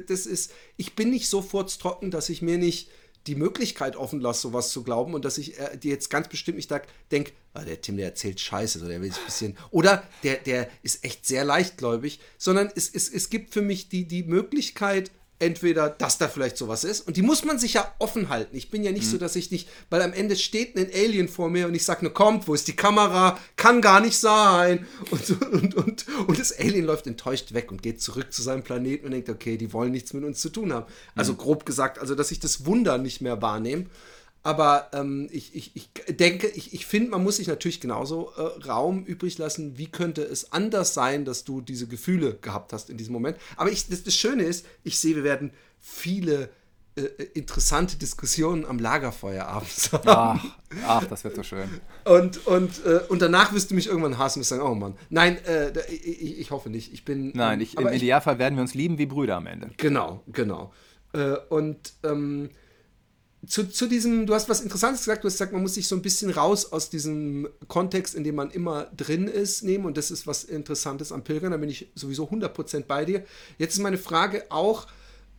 [0.07, 2.91] das ist, ich bin nicht so furztrocken, dass ich mir nicht
[3.25, 6.57] die Möglichkeit offen lasse, sowas zu glauben und dass ich äh, dir jetzt ganz bestimmt
[6.57, 6.71] nicht
[7.11, 9.57] denke, ah, der Tim, der erzählt Scheiße, so der will ein bisschen.
[9.71, 14.07] Oder der, der ist echt sehr leichtgläubig, sondern es, es, es gibt für mich die,
[14.07, 17.07] die Möglichkeit, entweder, dass da vielleicht sowas ist.
[17.07, 18.55] Und die muss man sich ja offen halten.
[18.55, 19.11] Ich bin ja nicht mhm.
[19.11, 22.05] so, dass ich nicht, weil am Ende steht ein Alien vor mir und ich sage,
[22.05, 23.37] ne, kommt, wo ist die Kamera?
[23.55, 24.87] Kann gar nicht sein.
[25.11, 29.05] Und, und, und, und das Alien läuft enttäuscht weg und geht zurück zu seinem Planeten
[29.05, 30.85] und denkt, okay, die wollen nichts mit uns zu tun haben.
[31.15, 31.37] Also mhm.
[31.37, 33.85] grob gesagt, also dass ich das Wunder nicht mehr wahrnehme.
[34.47, 38.65] Aber ähm, ich, ich, ich denke, ich, ich finde, man muss sich natürlich genauso äh,
[38.65, 39.77] Raum übrig lassen.
[39.77, 43.35] Wie könnte es anders sein, dass du diese Gefühle gehabt hast in diesem Moment?
[43.57, 46.47] Aber ich, das, das Schöne ist, ich sehe, wir werden viele
[46.95, 47.01] äh,
[47.33, 50.07] interessante Diskussionen am Lagerfeuer abends haben.
[50.07, 50.45] Ach,
[50.87, 51.67] ach, das wird so schön.
[52.05, 54.95] Und, und, äh, und danach wirst du mich irgendwann hassen und sagen, oh Mann.
[55.09, 56.93] Nein, äh, ich, ich, hoffe nicht.
[56.93, 57.33] Ich bin.
[57.35, 59.71] Nein, ich, im Idealfall werden wir uns lieben wie Brüder am Ende.
[59.75, 60.71] Genau, genau.
[61.11, 62.49] Äh, und ähm,
[63.45, 65.95] zu, zu diesem, du hast was Interessantes gesagt, du hast gesagt, man muss sich so
[65.95, 70.11] ein bisschen raus aus diesem Kontext, in dem man immer drin ist, nehmen und das
[70.11, 73.23] ist was Interessantes am Pilgern, da bin ich sowieso 100% bei dir.
[73.57, 74.87] Jetzt ist meine Frage auch,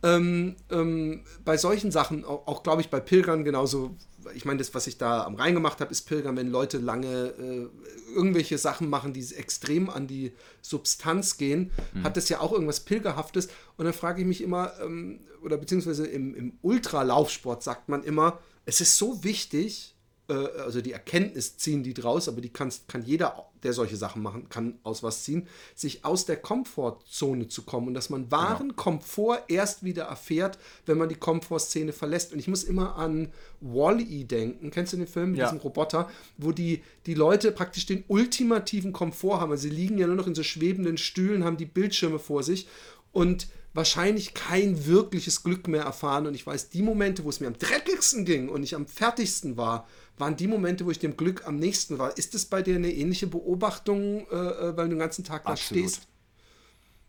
[0.01, 3.95] ähm, ähm, bei solchen Sachen, auch, auch glaube ich bei Pilgern genauso
[4.33, 7.33] ich meine, das, was ich da am Rhein gemacht habe, ist Pilgern, wenn Leute lange
[7.39, 7.67] äh,
[8.13, 12.03] irgendwelche Sachen machen, die extrem an die Substanz gehen, mhm.
[12.03, 13.47] hat das ja auch irgendwas Pilgerhaftes.
[13.77, 18.39] Und dann frage ich mich immer, ähm, oder beziehungsweise im, im Ultralaufsport sagt man immer,
[18.65, 19.95] es ist so wichtig,
[20.29, 24.21] äh, also die Erkenntnis ziehen die draus, aber die kannst, kann jeder, der solche Sachen
[24.21, 28.69] machen kann, aus was ziehen, sich aus der Komfortzone zu kommen und dass man wahren
[28.69, 28.83] genau.
[28.83, 32.33] Komfort erst wieder erfährt, wenn man die Komfortzone verlässt.
[32.33, 34.71] Und ich muss immer an Wall-E denken.
[34.71, 35.45] Kennst du den Film mit ja.
[35.45, 39.51] diesem Roboter, wo die, die Leute praktisch den ultimativen Komfort haben.
[39.51, 42.67] Also sie liegen ja nur noch in so schwebenden Stühlen, haben die Bildschirme vor sich
[43.11, 46.27] und wahrscheinlich kein wirkliches Glück mehr erfahren.
[46.27, 49.57] Und ich weiß, die Momente, wo es mir am dreckigsten ging und ich am fertigsten
[49.57, 49.87] war,
[50.19, 52.17] waren die Momente, wo ich dem Glück am nächsten war.
[52.17, 55.51] Ist das bei dir eine ähnliche Beobachtung, äh, äh weil du den ganzen Tag da
[55.51, 55.83] Absolut.
[55.83, 56.07] stehst?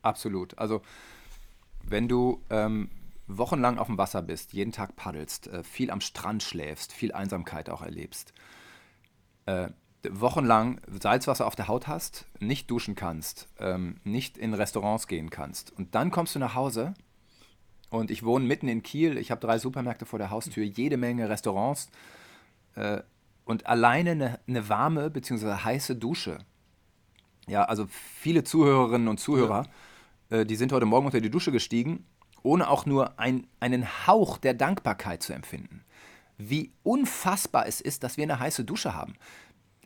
[0.03, 0.57] Absolut.
[0.59, 0.83] Also,
[1.83, 2.91] wenn du ähm,
[3.27, 7.69] wochenlang auf dem Wasser bist, jeden Tag paddelst, äh, viel am Strand schläfst, viel Einsamkeit
[7.69, 8.33] auch erlebst,
[9.47, 9.69] äh,
[10.09, 15.77] wochenlang Salzwasser auf der Haut hast, nicht duschen kannst, ähm, nicht in Restaurants gehen kannst
[15.77, 16.95] und dann kommst du nach Hause
[17.91, 21.29] und ich wohne mitten in Kiel, ich habe drei Supermärkte vor der Haustür, jede Menge
[21.29, 21.91] Restaurants
[22.75, 23.01] äh,
[23.45, 25.65] und alleine eine, eine warme bzw.
[25.65, 26.39] heiße Dusche.
[27.47, 29.67] Ja, also viele Zuhörerinnen und Zuhörer,
[30.31, 30.39] ja.
[30.39, 32.07] äh, die sind heute Morgen unter die Dusche gestiegen,
[32.43, 35.85] ohne auch nur ein, einen Hauch der Dankbarkeit zu empfinden.
[36.39, 39.15] Wie unfassbar es ist, dass wir eine heiße Dusche haben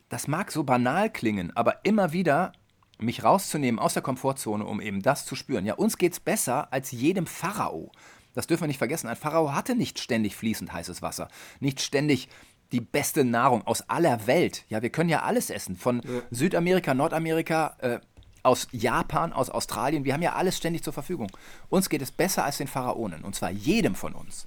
[0.09, 2.53] das mag so banal klingen, aber immer wieder
[2.97, 5.65] mich rauszunehmen aus der Komfortzone, um eben das zu spüren.
[5.65, 7.91] Ja, uns geht es besser als jedem Pharao.
[8.33, 9.07] Das dürfen wir nicht vergessen.
[9.07, 12.29] Ein Pharao hatte nicht ständig fließend heißes Wasser, nicht ständig
[12.71, 14.65] die beste Nahrung aus aller Welt.
[14.69, 16.21] Ja, wir können ja alles essen, von ja.
[16.31, 17.99] Südamerika, Nordamerika, äh,
[18.43, 20.05] aus Japan, aus Australien.
[20.05, 21.31] Wir haben ja alles ständig zur Verfügung.
[21.69, 24.45] Uns geht es besser als den Pharaonen, und zwar jedem von uns.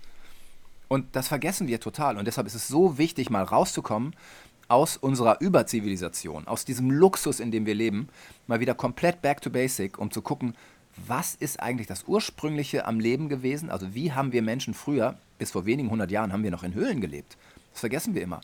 [0.86, 2.16] Und das vergessen wir total.
[2.16, 4.14] Und deshalb ist es so wichtig, mal rauszukommen
[4.68, 8.08] aus unserer Überzivilisation, aus diesem Luxus, in dem wir leben,
[8.46, 10.54] mal wieder komplett back to basic, um zu gucken,
[11.06, 13.70] was ist eigentlich das Ursprüngliche am Leben gewesen?
[13.70, 16.74] Also wie haben wir Menschen früher, bis vor wenigen hundert Jahren, haben wir noch in
[16.74, 17.36] Höhlen gelebt?
[17.78, 18.40] Das vergessen wir immer.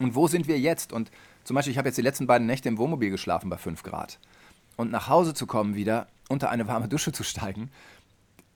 [0.00, 0.92] Und wo sind wir jetzt?
[0.92, 1.12] Und
[1.44, 4.18] zum Beispiel, ich habe jetzt die letzten beiden Nächte im Wohnmobil geschlafen bei 5 Grad.
[4.74, 7.70] Und nach Hause zu kommen wieder, unter eine warme Dusche zu steigen,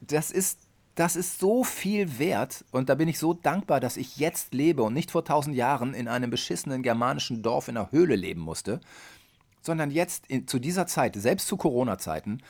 [0.01, 0.59] das ist
[0.97, 4.83] das ist so viel wert und da bin ich so dankbar, dass ich jetzt lebe
[4.83, 8.81] und nicht vor tausend Jahren in einem beschissenen germanischen Dorf in einer Höhle leben musste,
[9.63, 12.43] sondern jetzt in, zu dieser Zeit, selbst zu Corona-Zeiten,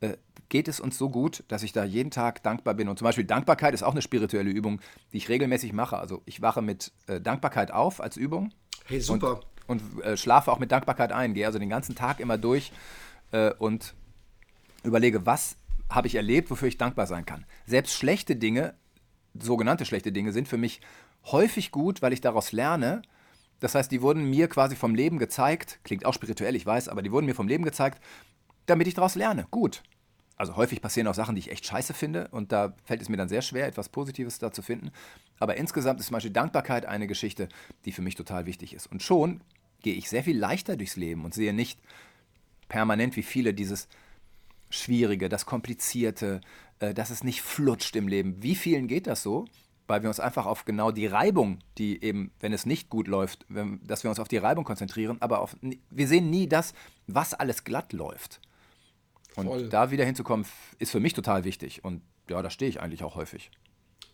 [0.00, 0.10] äh,
[0.48, 2.88] geht es uns so gut, dass ich da jeden Tag dankbar bin.
[2.88, 4.80] Und zum Beispiel Dankbarkeit ist auch eine spirituelle Übung,
[5.12, 5.98] die ich regelmäßig mache.
[5.98, 8.52] Also ich wache mit äh, Dankbarkeit auf als Übung.
[8.86, 9.40] Hey, super.
[9.66, 11.34] Und, und äh, schlafe auch mit Dankbarkeit ein.
[11.34, 12.72] Gehe also den ganzen Tag immer durch
[13.32, 13.94] äh, und
[14.84, 15.56] überlege, was
[15.90, 17.44] habe ich erlebt, wofür ich dankbar sein kann.
[17.66, 18.74] Selbst schlechte Dinge,
[19.38, 20.80] sogenannte schlechte Dinge, sind für mich
[21.26, 23.02] häufig gut, weil ich daraus lerne.
[23.60, 27.02] Das heißt, die wurden mir quasi vom Leben gezeigt, klingt auch spirituell, ich weiß, aber
[27.02, 28.02] die wurden mir vom Leben gezeigt,
[28.66, 29.46] damit ich daraus lerne.
[29.50, 29.82] Gut.
[30.38, 33.16] Also häufig passieren auch Sachen, die ich echt scheiße finde und da fällt es mir
[33.16, 34.92] dann sehr schwer, etwas Positives da zu finden.
[35.40, 37.48] Aber insgesamt ist zum Beispiel Dankbarkeit eine Geschichte,
[37.84, 38.86] die für mich total wichtig ist.
[38.86, 39.40] Und schon
[39.82, 41.80] gehe ich sehr viel leichter durchs Leben und sehe nicht
[42.68, 43.88] permanent, wie viele dieses
[44.70, 46.40] Schwierige, das Komplizierte,
[46.78, 48.40] äh, dass es nicht flutscht im Leben.
[48.40, 49.46] Wie vielen geht das so?
[49.88, 53.46] Weil wir uns einfach auf genau die Reibung, die eben, wenn es nicht gut läuft,
[53.82, 56.74] dass wir uns auf die Reibung konzentrieren, aber auf, wir sehen nie das,
[57.06, 58.40] was alles glatt läuft.
[59.38, 59.68] Und Voll.
[59.68, 60.44] da wieder hinzukommen,
[60.78, 61.84] ist für mich total wichtig.
[61.84, 63.50] Und ja, da stehe ich eigentlich auch häufig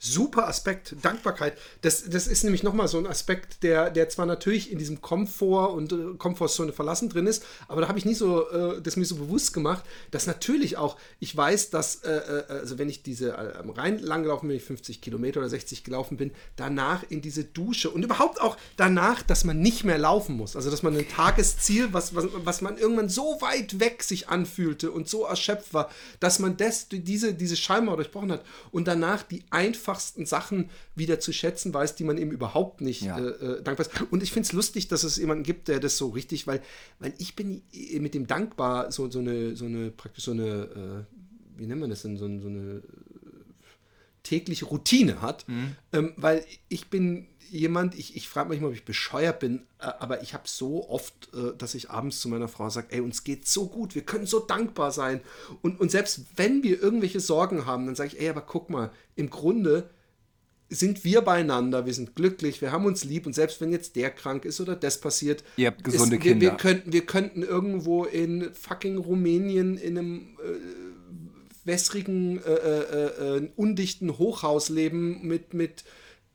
[0.05, 1.57] super Aspekt, Dankbarkeit.
[1.83, 5.75] Das, das ist nämlich nochmal so ein Aspekt, der, der zwar natürlich in diesem Komfort
[5.75, 9.05] und äh, Komfortzone verlassen drin ist, aber da habe ich nie so, äh, das mir
[9.05, 13.31] so bewusst gemacht, dass natürlich auch, ich weiß, dass, äh, äh also wenn ich diese
[13.31, 17.23] äh, am Rhein lang gelaufen bin, ich 50 Kilometer oder 60 gelaufen bin, danach in
[17.23, 20.57] diese Dusche und überhaupt auch danach, dass man nicht mehr laufen muss.
[20.57, 24.91] Also dass man ein Tagesziel, was, was, was man irgendwann so weit weg sich anfühlte
[24.91, 25.91] und so erschöpft war,
[26.21, 31.21] dass man das, diese, diese Schallmauer durchbrochen hat und danach die einfach einfachsten Sachen wieder
[31.21, 33.19] zu schätzen weiß, die man eben überhaupt nicht ja.
[33.19, 34.03] äh, äh dankbar ist.
[34.11, 36.61] Und ich finde es lustig, dass es jemanden gibt, der das so richtig, weil,
[36.99, 37.63] weil ich bin
[37.99, 41.91] mit dem dankbar so, so eine, so eine, praktisch so eine, äh, wie nennt man
[41.91, 42.83] das denn, so, so eine
[44.25, 45.77] tägliche Routine hat, mhm.
[45.93, 50.23] ähm, weil ich bin jemand, ich, ich frage manchmal, ob ich bescheuert bin, äh, aber
[50.23, 53.47] ich habe so oft, äh, dass ich abends zu meiner Frau sage, ey, uns geht
[53.47, 55.21] so gut, wir können so dankbar sein.
[55.63, 58.91] Und, und selbst wenn wir irgendwelche Sorgen haben, dann sage ich, ey, aber guck mal,
[59.15, 59.89] im Grunde
[60.69, 64.11] sind wir beieinander, wir sind glücklich, wir haben uns lieb und selbst wenn jetzt der
[64.11, 66.41] krank ist oder das passiert, ihr habt gesunde ist, Kinder.
[66.41, 70.94] Wir, wir, könnten, wir könnten irgendwo in fucking Rumänien in einem äh,
[71.65, 75.85] wässrigen, äh, äh, äh undichten Hochhaus leben mit, mit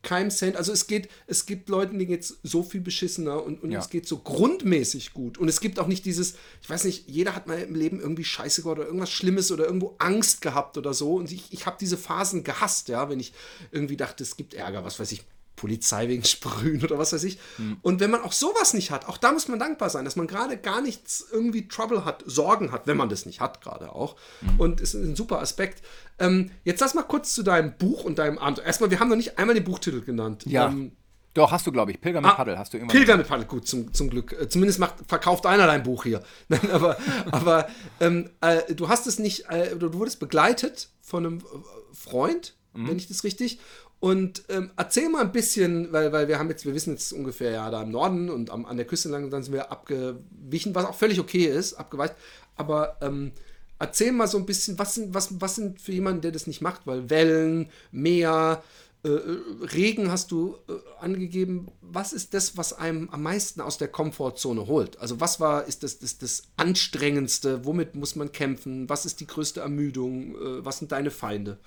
[0.02, 0.56] keinem Cent.
[0.56, 3.80] Also es geht, es gibt Leuten, denen es so viel beschissener und, und ja.
[3.80, 5.38] es geht so grundmäßig gut.
[5.38, 8.24] Und es gibt auch nicht dieses, ich weiß nicht, jeder hat mal im Leben irgendwie
[8.24, 11.16] Scheiße gehabt oder irgendwas Schlimmes oder irgendwo Angst gehabt oder so.
[11.16, 13.34] Und ich, ich habe diese Phasen gehasst, ja, wenn ich
[13.72, 15.24] irgendwie dachte, es gibt Ärger, was weiß ich,
[15.60, 17.38] Polizei wegen Sprühen oder was weiß ich.
[17.58, 17.78] Mhm.
[17.82, 20.26] Und wenn man auch sowas nicht hat, auch da muss man dankbar sein, dass man
[20.26, 24.16] gerade gar nichts irgendwie Trouble hat, Sorgen hat, wenn man das nicht hat, gerade auch.
[24.40, 24.60] Mhm.
[24.60, 25.84] Und ist ein super Aspekt.
[26.18, 28.60] Ähm, jetzt lass mal kurz zu deinem Buch und deinem Abend.
[28.60, 30.46] Erstmal, wir haben noch nicht einmal den Buchtitel genannt.
[30.46, 30.70] Ja.
[30.70, 30.94] Ähm,
[31.34, 32.00] Doch, hast du, glaube ich.
[32.00, 32.98] Pilger mit ah, Paddel hast du irgendwann.
[32.98, 34.32] Pilger mit Paddel, gut, zum, zum Glück.
[34.32, 36.24] Äh, zumindest macht, verkauft einer dein Buch hier.
[36.72, 36.98] aber
[37.32, 37.68] aber
[38.00, 41.44] ähm, äh, du hast es nicht, äh, du wurdest begleitet von einem
[41.92, 42.88] Freund, mhm.
[42.88, 43.60] wenn ich das richtig.
[44.00, 47.52] Und ähm, erzähl mal ein bisschen, weil, weil wir haben jetzt, wir wissen jetzt ungefähr
[47.52, 50.86] ja da im Norden und am, an der Küste lang, dann sind wir abgewichen, was
[50.86, 52.16] auch völlig okay ist, abgeweicht.
[52.56, 53.34] Aber ähm,
[53.78, 56.62] erzähl mal so ein bisschen, was sind, was, was sind für jemanden, der das nicht
[56.62, 58.64] macht, weil Wellen, Meer,
[59.04, 61.68] äh, Regen hast du äh, angegeben.
[61.82, 64.98] Was ist das, was einem am meisten aus der Komfortzone holt?
[65.00, 67.66] Also was war, ist das, das, das Anstrengendste?
[67.66, 68.90] Womit muss man kämpfen?
[68.90, 70.36] Was ist die größte Ermüdung?
[70.36, 71.58] Äh, was sind deine Feinde?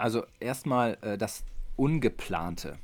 [0.00, 1.44] Also erstmal äh, das
[1.76, 2.78] Ungeplante.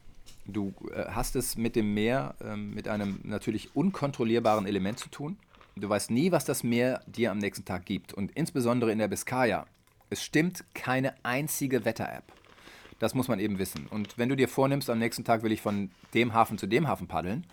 [0.44, 5.38] Du äh, hast es mit dem Meer, äh, mit einem natürlich unkontrollierbaren Element zu tun.
[5.76, 8.12] Du weißt nie, was das Meer dir am nächsten Tag gibt.
[8.12, 9.66] Und insbesondere in der Biskaya.
[10.10, 12.24] Es stimmt keine einzige Wetter-App.
[12.98, 13.86] Das muss man eben wissen.
[13.86, 16.86] Und wenn du dir vornimmst, am nächsten Tag will ich von dem Hafen zu dem
[16.86, 17.46] Hafen paddeln,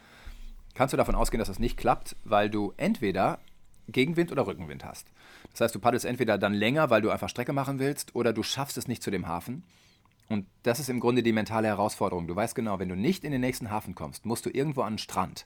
[0.75, 3.39] kannst du davon ausgehen, dass das nicht klappt, weil du entweder
[3.87, 5.07] Gegenwind oder Rückenwind hast.
[5.51, 8.43] Das heißt, du paddelst entweder dann länger, weil du einfach Strecke machen willst, oder du
[8.43, 9.63] schaffst es nicht zu dem Hafen.
[10.29, 12.27] Und das ist im Grunde die mentale Herausforderung.
[12.27, 14.93] Du weißt genau, wenn du nicht in den nächsten Hafen kommst, musst du irgendwo an
[14.93, 15.45] den Strand.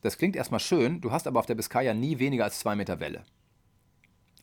[0.00, 3.00] Das klingt erstmal schön, du hast aber auf der Biskaya nie weniger als zwei Meter
[3.00, 3.24] Welle.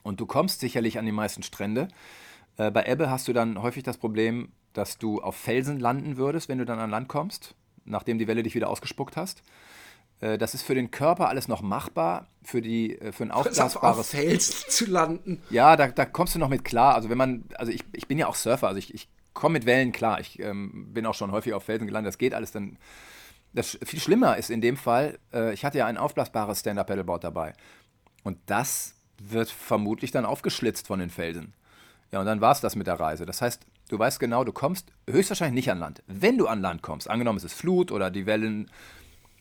[0.03, 1.87] Und du kommst sicherlich an die meisten Strände.
[2.57, 6.49] Äh, bei Ebbe hast du dann häufig das Problem, dass du auf Felsen landen würdest,
[6.49, 9.41] wenn du dann an Land kommst, nachdem die Welle dich wieder ausgespuckt hast.
[10.19, 13.99] Äh, das ist für den Körper alles noch machbar, für, die, äh, für ein aufblasbares...
[13.99, 15.41] Auf Felsen zu landen.
[15.49, 16.95] Ja, da, da kommst du noch mit klar.
[16.95, 19.65] Also wenn man, also ich, ich bin ja auch Surfer, also ich, ich komme mit
[19.65, 20.19] Wellen klar.
[20.19, 22.77] Ich ähm, bin auch schon häufig auf Felsen gelandet, das geht alles dann.
[23.53, 27.53] Das viel schlimmer ist in dem Fall, äh, ich hatte ja ein aufblasbares Stand-Up-Paddleboard dabei.
[28.23, 31.53] Und das wird vermutlich dann aufgeschlitzt von den Felsen.
[32.11, 33.25] Ja, und dann war es das mit der Reise.
[33.25, 36.03] Das heißt, du weißt genau, du kommst höchstwahrscheinlich nicht an Land.
[36.07, 38.69] Wenn du an Land kommst, angenommen es ist Flut oder die Wellen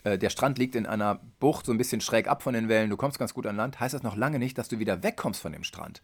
[0.05, 2.91] äh, der Strand liegt in einer Bucht so ein bisschen schräg ab von den Wellen,
[2.91, 5.41] du kommst ganz gut an Land, heißt das noch lange nicht, dass du wieder wegkommst
[5.41, 6.03] von dem Strand.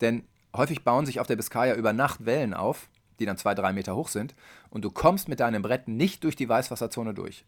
[0.00, 0.24] Denn
[0.56, 3.94] häufig bauen sich auf der Biskaya über Nacht Wellen auf, die dann zwei, drei Meter
[3.94, 4.34] hoch sind,
[4.70, 7.44] und du kommst mit deinem Brett nicht durch die Weißwasserzone durch.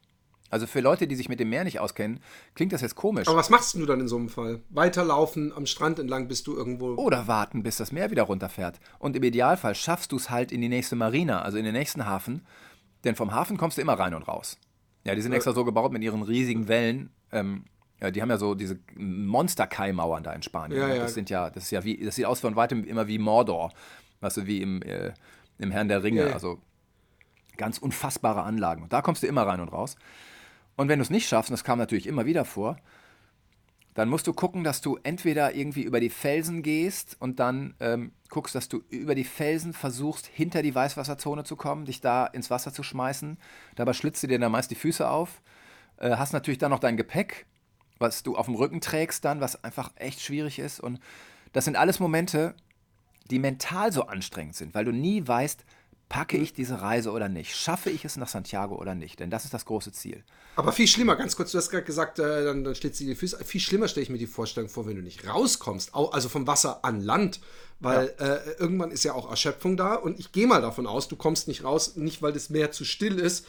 [0.51, 2.21] Also für Leute, die sich mit dem Meer nicht auskennen,
[2.55, 3.27] klingt das jetzt komisch.
[3.27, 4.61] Aber was machst du dann in so einem Fall?
[4.71, 6.95] Weiterlaufen am Strand entlang, bis du irgendwo.
[6.95, 8.79] Oder warten, bis das Meer wieder runterfährt.
[9.01, 12.07] Und im Idealfall schaffst du es halt in die nächste Marina, also in den nächsten
[12.07, 12.47] Hafen.
[13.03, 14.57] Denn vom Hafen kommst du immer rein und raus.
[15.05, 17.11] Ja, die sind extra so gebaut mit ihren riesigen Wellen.
[17.31, 17.65] Ähm,
[18.01, 20.81] ja, die haben ja so diese Monster-Kaimauern da in Spanien.
[20.81, 21.03] Ja, ja.
[21.03, 23.73] Das sind ja, das ist ja wie, das sieht aus von weitem immer wie Mordor.
[24.21, 25.13] Weißt du, wie im, äh,
[25.59, 26.33] im Herrn der Ringe.
[26.33, 26.59] Also
[27.57, 28.83] ganz unfassbare Anlagen.
[28.83, 29.97] Und da kommst du immer rein und raus.
[30.77, 32.77] Und wenn du es nicht schaffst, und das kam natürlich immer wieder vor,
[33.95, 38.13] dann musst du gucken, dass du entweder irgendwie über die Felsen gehst und dann ähm,
[38.29, 42.51] guckst, dass du über die Felsen versuchst, hinter die Weißwasserzone zu kommen, dich da ins
[42.51, 43.39] Wasser zu schmeißen.
[43.77, 45.41] Dabei schlitzt du dir dann meist die Füße auf.
[45.99, 47.47] Äh, hast natürlich dann noch dein Gepäck,
[47.99, 50.81] was du auf dem Rücken trägst dann, was einfach echt schwierig ist.
[50.81, 50.99] Und
[51.53, 52.57] das sind alles Momente,
[53.31, 55.65] die mental so anstrengend sind, weil du nie weißt,
[56.15, 57.57] Packe ich diese Reise oder nicht?
[57.57, 59.19] Schaffe ich es nach Santiago oder nicht?
[59.19, 60.23] Denn das ist das große Ziel.
[60.55, 63.17] Aber viel schlimmer, ganz kurz, du hast gerade gesagt, äh, dann, dann steht sie die
[63.17, 63.45] Füße.
[63.45, 66.85] Viel schlimmer stelle ich mir die Vorstellung vor, wenn du nicht rauskommst, also vom Wasser
[66.85, 67.41] an Land.
[67.81, 68.27] Weil ja.
[68.27, 71.49] äh, irgendwann ist ja auch Erschöpfung da und ich gehe mal davon aus, du kommst
[71.49, 73.45] nicht raus, nicht weil das Meer zu still ist.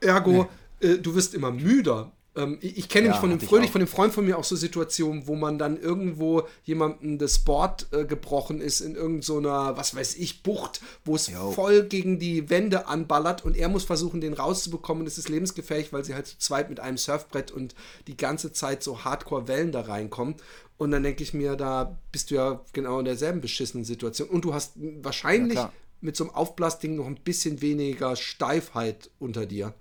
[0.00, 0.48] Ergo,
[0.80, 0.88] nee.
[0.88, 2.10] äh, du wirst immer müder.
[2.34, 4.44] Ähm, ich, ich kenne ja, nämlich von dem Fröhlich, von dem Freund von mir auch
[4.44, 9.76] so Situationen, wo man dann irgendwo jemandem das Board äh, gebrochen ist in irgendeiner, so
[9.76, 14.20] was weiß ich, Bucht, wo es voll gegen die Wände anballert und er muss versuchen,
[14.20, 15.04] den rauszubekommen.
[15.04, 17.74] Das ist lebensgefährlich, weil sie halt zu zweit mit einem Surfbrett und
[18.06, 20.36] die ganze Zeit so Hardcore-Wellen da reinkommen.
[20.78, 24.28] Und dann denke ich mir, da bist du ja genau in derselben beschissenen Situation.
[24.28, 29.46] Und du hast wahrscheinlich ja, mit so einem Aufblasding noch ein bisschen weniger Steifheit unter
[29.46, 29.74] dir.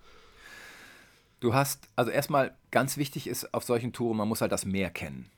[1.42, 4.92] Du hast, also erstmal ganz wichtig ist auf solchen Touren, man muss halt das Meer
[4.92, 5.30] kennen.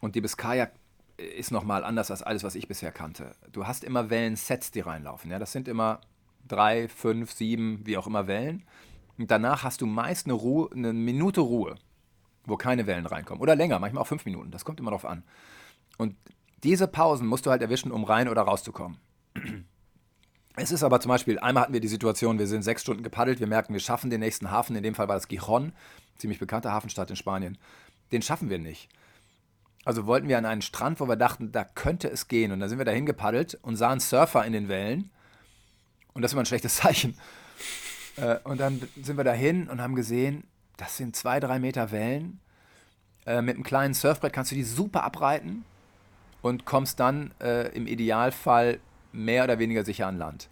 [0.00, 0.68] Und die Biskaya
[1.16, 3.36] ist nochmal anders als alles, was ich bisher kannte.
[3.52, 5.30] Du hast immer Wellensets, die reinlaufen.
[5.30, 5.38] Ja?
[5.38, 6.00] Das sind immer
[6.48, 8.64] drei, fünf, sieben, wie auch immer Wellen.
[9.18, 11.76] Und danach hast du meist eine, Ruhe, eine Minute Ruhe,
[12.44, 13.40] wo keine Wellen reinkommen.
[13.40, 14.50] Oder länger, manchmal auch fünf Minuten.
[14.50, 15.22] Das kommt immer drauf an.
[15.96, 16.16] Und
[16.64, 18.98] diese Pausen musst du halt erwischen, um rein oder rauszukommen.
[20.56, 23.40] Es ist aber zum Beispiel, einmal hatten wir die Situation, wir sind sechs Stunden gepaddelt,
[23.40, 25.72] wir merken, wir schaffen den nächsten Hafen, in dem Fall war das Gijon,
[26.18, 27.56] ziemlich bekannte Hafenstadt in Spanien.
[28.12, 28.88] Den schaffen wir nicht.
[29.84, 32.52] Also wollten wir an einen Strand, wo wir dachten, da könnte es gehen.
[32.52, 35.10] Und da sind wir dahin gepaddelt und sahen Surfer in den Wellen.
[36.12, 37.16] Und das ist immer ein schlechtes Zeichen.
[38.16, 40.44] Äh, und dann sind wir dahin und haben gesehen,
[40.76, 42.40] das sind zwei, drei Meter Wellen.
[43.26, 45.64] Äh, mit einem kleinen Surfbrett kannst du die super abreiten
[46.42, 48.78] und kommst dann äh, im Idealfall
[49.12, 50.48] mehr oder weniger sicher an Land.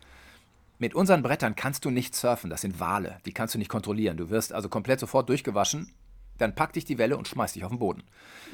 [0.81, 4.17] Mit unseren Brettern kannst du nicht surfen, das sind Wale, die kannst du nicht kontrollieren.
[4.17, 5.93] Du wirst also komplett sofort durchgewaschen,
[6.39, 8.03] dann packt dich die Welle und schmeißt dich auf den Boden.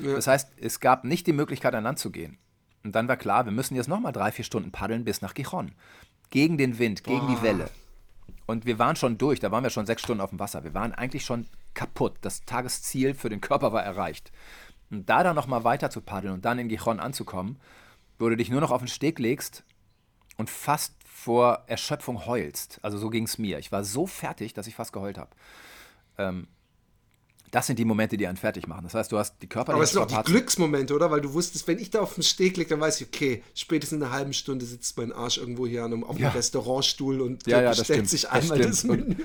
[0.03, 0.13] Ja.
[0.13, 2.37] Das heißt, es gab nicht die Möglichkeit, an Land zu gehen.
[2.83, 5.71] Und dann war klar, wir müssen jetzt nochmal drei, vier Stunden paddeln bis nach Gijon.
[6.31, 7.37] Gegen den Wind, gegen Boah.
[7.37, 7.71] die Welle.
[8.47, 10.65] Und wir waren schon durch, da waren wir schon sechs Stunden auf dem Wasser.
[10.65, 12.17] Wir waren eigentlich schon kaputt.
[12.23, 14.33] Das Tagesziel für den Körper war erreicht.
[14.91, 17.61] Und da dann nochmal weiter zu paddeln und dann in Gijon anzukommen,
[18.19, 19.63] wo du dich nur noch auf den Steg legst
[20.37, 22.79] und fast vor Erschöpfung heulst.
[22.83, 23.59] Also so ging es mir.
[23.59, 25.31] Ich war so fertig, dass ich fast geheult habe.
[26.19, 26.47] Ähm,
[27.51, 28.83] das sind die Momente, die einen fertig machen.
[28.85, 31.11] Das heißt, du hast die körperlichen Aber es sind auch die Glücksmomente, oder?
[31.11, 33.97] Weil du wusstest, wenn ich da auf dem Steg liege, dann weiß ich, okay, spätestens
[33.97, 36.31] in einer halben Stunde sitzt mein Arsch irgendwo hier an einem, auf einem ja.
[36.31, 39.17] Restaurantstuhl und ja, ja, bestellt sich einmal das, das Menü.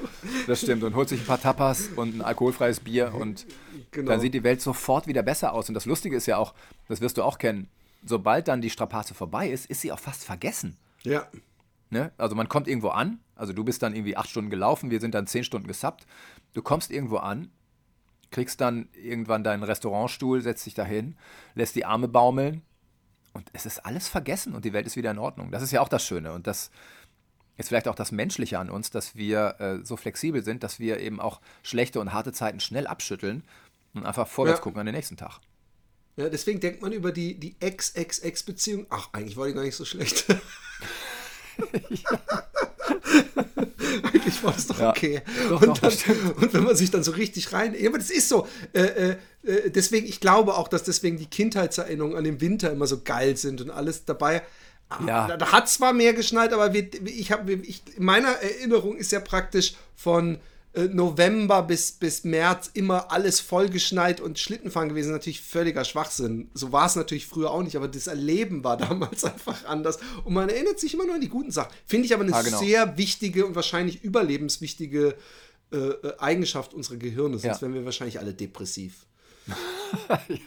[0.48, 0.84] das stimmt.
[0.84, 3.46] Und holt sich ein paar Tapas und ein alkoholfreies Bier und
[3.92, 4.12] genau.
[4.12, 5.68] dann sieht die Welt sofort wieder besser aus.
[5.68, 6.54] Und das Lustige ist ja auch,
[6.88, 7.68] das wirst du auch kennen,
[8.06, 10.78] sobald dann die Strapaze vorbei ist, ist sie auch fast vergessen.
[11.04, 11.28] Ja.
[11.92, 12.12] Ne?
[12.18, 15.14] Also man kommt irgendwo an, also du bist dann irgendwie acht Stunden gelaufen, wir sind
[15.14, 16.08] dann zehn Stunden gesappt.
[16.54, 17.52] Du kommst irgendwo an,
[18.32, 21.18] kriegst dann irgendwann deinen Restaurantstuhl, setzt dich dahin,
[21.54, 22.62] lässt die Arme baumeln
[23.34, 25.52] und es ist alles vergessen und die Welt ist wieder in Ordnung.
[25.52, 26.72] Das ist ja auch das Schöne und das
[27.58, 31.02] ist vielleicht auch das Menschliche an uns, dass wir äh, so flexibel sind, dass wir
[31.02, 33.44] eben auch schlechte und harte Zeiten schnell abschütteln
[33.94, 34.64] und einfach vorwärts ja.
[34.64, 35.42] gucken an den nächsten Tag.
[36.16, 39.84] Ja, deswegen denkt man über die, die Ex-Ex-Ex-Beziehung, ach, eigentlich war die gar nicht so
[39.84, 40.26] schlecht.
[44.04, 45.22] Eigentlich war es doch okay.
[45.50, 45.94] Doch, und, dann,
[46.42, 47.76] und, wenn man sich dann so richtig rein.
[47.78, 48.48] Ja, aber das ist so.
[48.74, 52.88] Äh, äh, äh, deswegen, ich glaube auch, dass deswegen die Kindheitserinnerungen an den Winter immer
[52.88, 54.42] so geil sind und alles dabei.
[55.06, 55.28] Ja.
[55.28, 57.64] Da, da hat zwar mehr geschneit, aber wir, ich habe, in
[57.98, 60.38] meiner Erinnerung ist ja praktisch von
[60.74, 65.12] November bis, bis März immer alles vollgeschneit und Schlittenfahren gewesen.
[65.12, 66.50] Natürlich völliger Schwachsinn.
[66.54, 70.00] So war es natürlich früher auch nicht, aber das Erleben war damals einfach anders.
[70.24, 71.74] Und man erinnert sich immer nur an die guten Sachen.
[71.86, 72.60] Finde ich aber eine ah, genau.
[72.60, 75.16] sehr wichtige und wahrscheinlich überlebenswichtige
[75.74, 77.38] äh, äh Eigenschaft unserer Gehirne.
[77.38, 77.62] Sonst ja.
[77.62, 79.06] wären wir wahrscheinlich alle depressiv.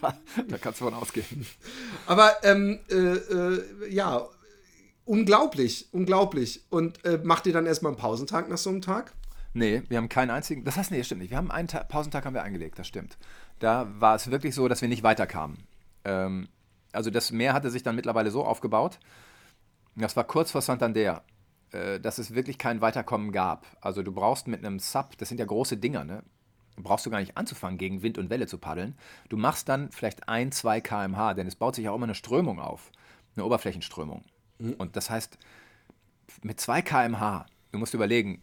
[0.01, 0.17] ja,
[0.47, 1.45] da kannst du von ausgehen.
[2.07, 4.27] Aber ähm, äh, äh, ja,
[5.03, 6.63] unglaublich, unglaublich.
[6.69, 9.13] Und äh, macht ihr dann erstmal einen Pausentag nach so einem Tag?
[9.55, 10.65] Nee, wir haben keinen einzigen.
[10.65, 11.31] Das heißt, nee, stimmt nicht.
[11.31, 13.17] Wir haben einen Ta Pausentag haben wir eingelegt, das stimmt.
[13.59, 15.63] Da war es wirklich so, dass wir nicht weiterkamen.
[16.03, 16.49] Ähm,
[16.91, 18.99] also das Meer hatte sich dann mittlerweile so aufgebaut.
[19.95, 21.23] Das war kurz vor Santander,
[21.71, 23.65] äh, dass es wirklich kein Weiterkommen gab.
[23.79, 26.23] Also du brauchst mit einem Sub, das sind ja große Dinger, ne?
[26.75, 28.97] Brauchst du gar nicht anzufangen, gegen Wind und Welle zu paddeln.
[29.29, 32.59] Du machst dann vielleicht ein, zwei kmh, denn es baut sich auch immer eine Strömung
[32.59, 32.91] auf.
[33.37, 34.25] Eine Oberflächenströmung.
[34.59, 34.73] Mhm.
[34.73, 35.37] Und das heißt,
[36.43, 38.41] mit zwei kmh, du musst überlegen,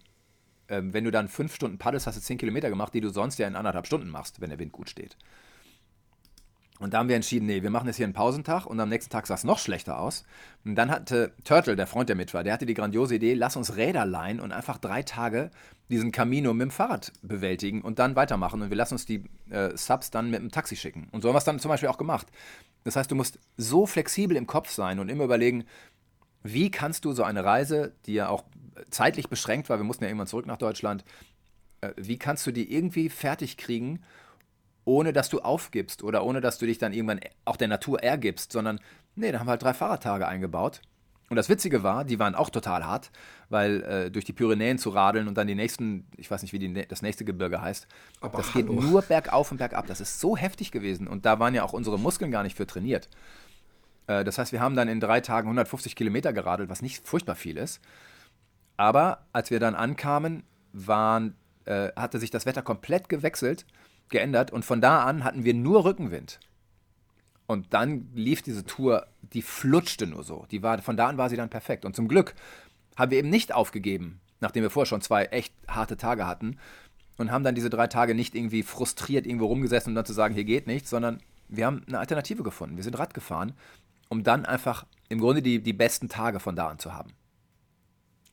[0.73, 3.39] ähm, wenn du dann fünf Stunden paddelst, hast du zehn Kilometer gemacht, die du sonst
[3.39, 5.17] ja in anderthalb Stunden machst, wenn der Wind gut steht.
[6.79, 9.13] Und da haben wir entschieden, nee, wir machen jetzt hier einen Pausentag und am nächsten
[9.13, 10.25] Tag sah es noch schlechter aus.
[10.65, 13.55] Und dann hatte Turtle, der Freund, der mit war, der hatte die grandiose Idee, lass
[13.55, 15.51] uns Räder leihen und einfach drei Tage
[15.91, 18.63] diesen Camino mit dem Fahrrad bewältigen und dann weitermachen.
[18.63, 21.07] Und wir lassen uns die äh, Subs dann mit dem Taxi schicken.
[21.13, 22.27] Und so haben wir es dann zum Beispiel auch gemacht.
[22.83, 25.65] Das heißt, du musst so flexibel im Kopf sein und immer überlegen,
[26.43, 28.43] wie kannst du so eine Reise, die ja auch
[28.91, 31.05] zeitlich beschränkt war, wir mussten ja irgendwann zurück nach Deutschland,
[31.81, 34.03] äh, wie kannst du die irgendwie fertig kriegen,
[34.85, 38.53] ohne dass du aufgibst oder ohne dass du dich dann irgendwann auch der Natur ergibst,
[38.53, 38.81] sondern
[39.15, 40.81] nee, da haben wir halt drei Fahrradtage eingebaut.
[41.29, 43.11] Und das Witzige war, die waren auch total hart,
[43.49, 46.59] weil äh, durch die Pyrenäen zu radeln und dann die nächsten, ich weiß nicht, wie
[46.59, 47.87] die, das nächste Gebirge heißt,
[48.21, 48.67] Aber das hallo.
[48.75, 49.87] geht nur bergauf und bergab.
[49.87, 51.09] Das ist so heftig gewesen.
[51.09, 53.09] Und da waren ja auch unsere Muskeln gar nicht für trainiert.
[54.09, 57.35] Äh, das heißt, wir haben dann in drei Tagen 150 Kilometer geradelt, was nicht furchtbar
[57.35, 57.81] viel ist.
[58.77, 63.67] Aber als wir dann ankamen, waren, äh, hatte sich das Wetter komplett gewechselt,
[64.09, 66.41] geändert und von da an hatten wir nur Rückenwind.
[67.47, 70.47] Und dann lief diese Tour, die flutschte nur so.
[70.51, 71.85] Die war, von da an war sie dann perfekt.
[71.85, 72.35] Und zum Glück
[72.97, 76.59] haben wir eben nicht aufgegeben, nachdem wir vorher schon zwei echt harte Tage hatten
[77.19, 80.35] und haben dann diese drei Tage nicht irgendwie frustriert irgendwo rumgesessen, um dann zu sagen,
[80.35, 82.77] hier geht nichts, sondern wir haben eine Alternative gefunden.
[82.77, 83.55] Wir sind Rad gefahren
[84.13, 87.15] um dann einfach im Grunde die, die besten Tage von da an zu haben.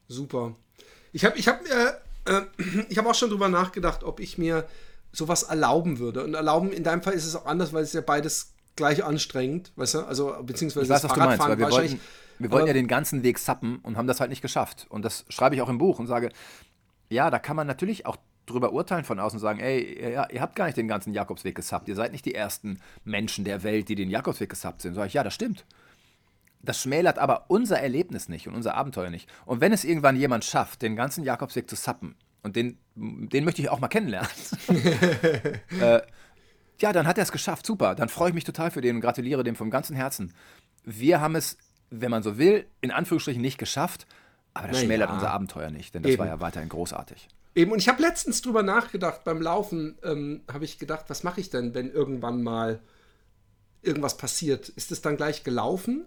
[0.09, 0.55] Super.
[1.13, 1.93] Ich habe ich hab, äh,
[2.25, 4.65] äh, hab auch schon drüber nachgedacht, ob ich mir
[5.13, 6.23] sowas erlauben würde.
[6.23, 9.71] Und erlauben, in deinem Fall ist es auch anders, weil es ja beides gleich anstrengend,
[9.75, 9.99] weißt du?
[9.99, 11.99] Also, beziehungsweise ich weiß, was du meinst, wir wollten,
[12.39, 14.87] wir wollten ja den ganzen Weg sappen und haben das halt nicht geschafft.
[14.89, 16.29] Und das schreibe ich auch im Buch und sage,
[17.09, 20.41] ja, da kann man natürlich auch drüber urteilen von außen und sagen, ey, ihr, ihr
[20.41, 21.87] habt gar nicht den ganzen Jakobsweg gesappt.
[21.87, 24.95] Ihr seid nicht die ersten Menschen der Welt, die den Jakobsweg gesappt sind.
[24.95, 25.65] Sag ich, ja, das stimmt.
[26.61, 29.29] Das schmälert aber unser Erlebnis nicht und unser Abenteuer nicht.
[29.45, 33.61] Und wenn es irgendwann jemand schafft, den ganzen Jakobsweg zu sappen, und den, den möchte
[33.61, 34.29] ich auch mal kennenlernen,
[35.81, 36.01] äh,
[36.79, 37.65] ja, dann hat er es geschafft.
[37.65, 37.95] Super.
[37.95, 40.33] Dann freue ich mich total für den und gratuliere dem vom ganzen Herzen.
[40.83, 41.57] Wir haben es,
[41.89, 44.07] wenn man so will, in Anführungsstrichen nicht geschafft,
[44.53, 45.15] Aber das Na schmälert ja.
[45.15, 46.19] unser Abenteuer nicht, denn das Eben.
[46.19, 47.27] war ja weiterhin großartig.
[47.55, 51.41] Eben, und ich habe letztens drüber nachgedacht, beim Laufen ähm, habe ich gedacht, was mache
[51.41, 52.79] ich denn, wenn irgendwann mal
[53.81, 54.69] irgendwas passiert?
[54.69, 56.05] Ist es dann gleich gelaufen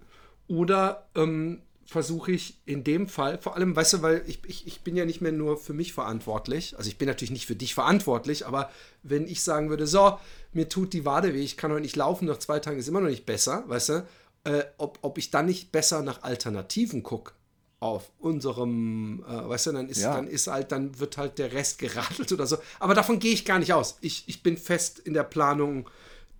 [0.52, 4.80] oder ähm, versuche ich in dem Fall, vor allem, weißt du, weil ich, ich, ich
[4.82, 7.74] bin ja nicht mehr nur für mich verantwortlich, also ich bin natürlich nicht für dich
[7.74, 8.70] verantwortlich, aber
[9.02, 10.18] wenn ich sagen würde, so,
[10.52, 13.00] mir tut die Wade weh, ich kann heute nicht laufen, nach zwei Tagen ist immer
[13.00, 14.06] noch nicht besser, weißt du,
[14.44, 17.32] äh, ob, ob ich dann nicht besser nach Alternativen gucke
[17.80, 20.14] auf unserem, äh, weißt du, dann ist, Ja.
[20.14, 22.58] dann ist halt, dann wird halt der Rest geradelt oder so.
[22.78, 23.96] Aber davon gehe ich gar nicht aus.
[24.02, 25.88] Ich, ich bin fest in der Planung,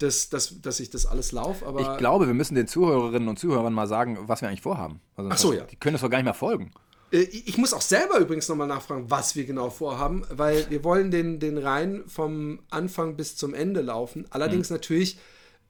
[0.03, 3.39] dass, dass, dass ich das alles laufe, aber Ich glaube, wir müssen den Zuhörerinnen und
[3.39, 5.01] Zuhörern mal sagen, was wir eigentlich vorhaben.
[5.17, 5.63] Also Ach so, ja.
[5.65, 6.73] Die können das doch gar nicht mehr folgen.
[7.13, 11.11] Äh, Ich muss auch selber übrigens nochmal nachfragen, was wir genau vorhaben, weil wir wollen
[11.11, 14.27] den, den Rhein vom Anfang bis zum Ende laufen.
[14.31, 14.77] Allerdings Mhm.
[14.77, 15.19] natürlich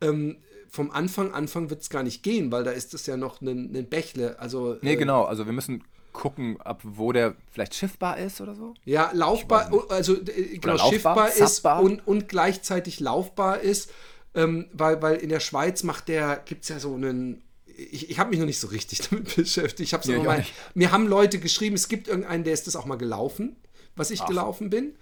[0.00, 0.36] ähm,
[0.70, 3.76] vom Anfang, Anfang wird es gar nicht gehen, weil da ist es ja noch ein,
[3.76, 4.38] ein Bächle.
[4.40, 5.24] Also, Nee, äh, genau.
[5.24, 8.74] Also wir müssen gucken, ab wo der vielleicht schiffbar ist oder so.
[8.84, 13.90] Ja, laufbar, also äh, genau, laufbar, schiffbar ist und, und gleichzeitig laufbar ist,
[14.34, 18.18] ähm, weil, weil in der Schweiz macht der, gibt es ja so einen, ich, ich
[18.18, 19.88] habe mich noch nicht so richtig damit beschäftigt.
[19.88, 22.66] Ich hab's Nee, ich auch mal, mir haben Leute geschrieben, es gibt irgendeinen, der ist
[22.66, 23.56] das auch mal gelaufen,
[23.96, 24.94] was ich gelaufen bin.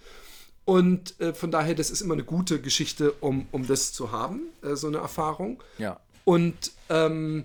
[0.65, 4.43] Und äh, von daher, das ist immer eine gute Geschichte, um, um das zu haben,
[4.63, 5.63] äh, so eine Erfahrung.
[5.79, 5.99] Ja.
[6.25, 7.45] Und ähm,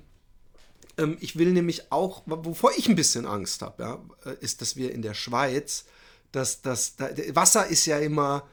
[0.97, 4.75] ähm, ich will nämlich auch, wovor ich ein bisschen Angst habe, ja, äh, ist, dass
[4.75, 5.85] wir in der Schweiz,
[6.31, 8.43] dass das da, Wasser ist ja immer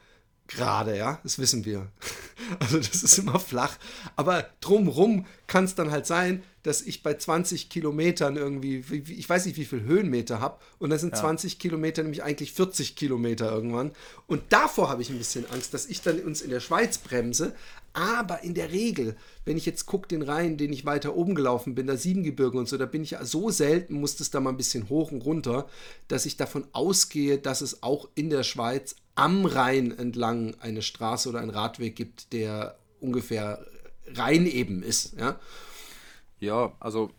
[0.55, 1.87] gerade, ja, das wissen wir.
[2.59, 3.77] Also das ist immer flach.
[4.17, 9.13] Aber drumrum kann es dann halt sein, dass ich bei 20 Kilometern irgendwie, wie- wie-
[9.13, 12.95] ich weiß nicht, wie viel Höhenmeter habe, und dann sind 20 Kilometer nämlich eigentlich 40
[12.97, 13.91] Kilometer irgendwann.
[14.27, 17.55] Und davor habe ich ein bisschen Angst, dass ich dann uns in der Schweiz bremse.
[17.93, 21.75] Aber in der Regel, wenn ich jetzt gucke, den Rhein, den ich weiter oben gelaufen
[21.75, 24.49] bin, da Siebengebirge und so, da bin ich ja so selten, muss das da mal
[24.49, 25.67] ein bisschen hoch und runter,
[26.09, 31.29] dass ich davon ausgehe, dass es auch in der Schweiz am Rhein entlang eine Straße
[31.29, 33.65] oder einen Radweg gibt, der ungefähr
[34.07, 35.17] Rhein eben ist.
[35.19, 35.39] Ja?
[36.39, 37.11] Ja, also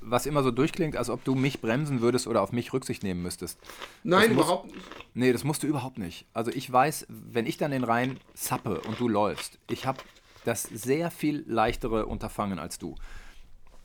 [0.00, 3.22] was immer so durchklingt, als ob du mich bremsen würdest oder auf mich Rücksicht nehmen
[3.22, 3.58] müsstest.
[4.04, 4.86] Nein, muss- überhaupt nicht.
[5.14, 6.26] Nee, das musst du überhaupt nicht.
[6.32, 9.98] Also ich weiß, wenn ich dann den Rhein zappe und du läufst, ich habe
[10.44, 12.94] das sehr viel leichtere Unterfangen als du.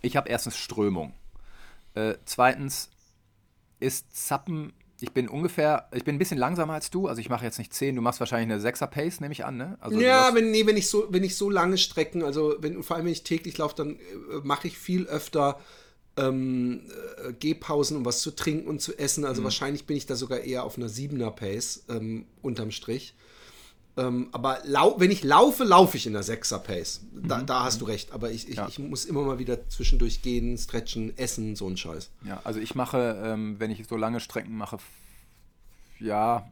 [0.01, 1.13] Ich habe erstens Strömung.
[1.95, 2.91] Äh, zweitens
[3.79, 7.43] ist Zappen, ich bin ungefähr, ich bin ein bisschen langsamer als du, also ich mache
[7.43, 9.77] jetzt nicht 10, du machst wahrscheinlich eine 6er Pace, nehme ich an, ne?
[9.81, 12.95] Also Ja, wenn, nee, wenn ich so, wenn ich so lange Strecken, also wenn, vor
[12.95, 13.99] allem wenn ich täglich laufe, dann äh,
[14.43, 15.59] mache ich viel öfter
[16.17, 16.81] ähm,
[17.25, 19.21] äh, Gehpausen, um was zu trinken und zu essen.
[19.21, 19.27] Mhm.
[19.27, 23.15] Also wahrscheinlich bin ich da sogar eher auf einer 7er Pace ähm, unterm Strich.
[23.97, 27.01] Ähm, aber lau wenn ich laufe, laufe ich in der 6er Pace.
[27.13, 28.13] Da, da hast du recht.
[28.13, 28.55] Aber ich, ich, Mhm.
[28.63, 28.67] Ja.
[28.69, 32.09] ich muss immer mal wieder zwischendurch gehen, stretchen, essen, so ein Scheiß.
[32.25, 34.77] Ja, also ich mache, ähm, wenn ich so lange Strecken mache,
[35.99, 36.49] ja,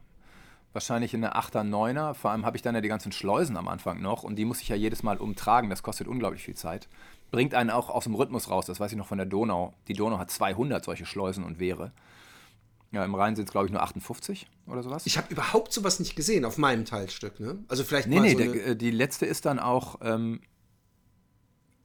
[0.74, 2.14] wahrscheinlich in der 8er, 9er.
[2.14, 4.62] Vor allem habe ich dann ja die ganzen Schleusen am Anfang noch und die muss
[4.62, 5.70] ich ja jedes Mal umtragen.
[5.70, 6.88] Das kostet unglaublich viel Zeit.
[7.32, 8.66] Bringt einen auch aus dem Rhythmus raus.
[8.66, 9.74] Das weiß ich noch von der Donau.
[9.88, 11.92] Die Donau hat 200 solche Schleusen und Wehre.
[12.92, 15.06] Ja, im Rhein sind es, glaube ich, nur 58 oder sowas.
[15.06, 17.40] Ich habe überhaupt sowas nicht gesehen auf meinem Teilstück.
[17.40, 17.64] Ne?
[17.68, 20.42] Also vielleicht nee, mal nee, so der, äh, die letzte ist dann auch ähm,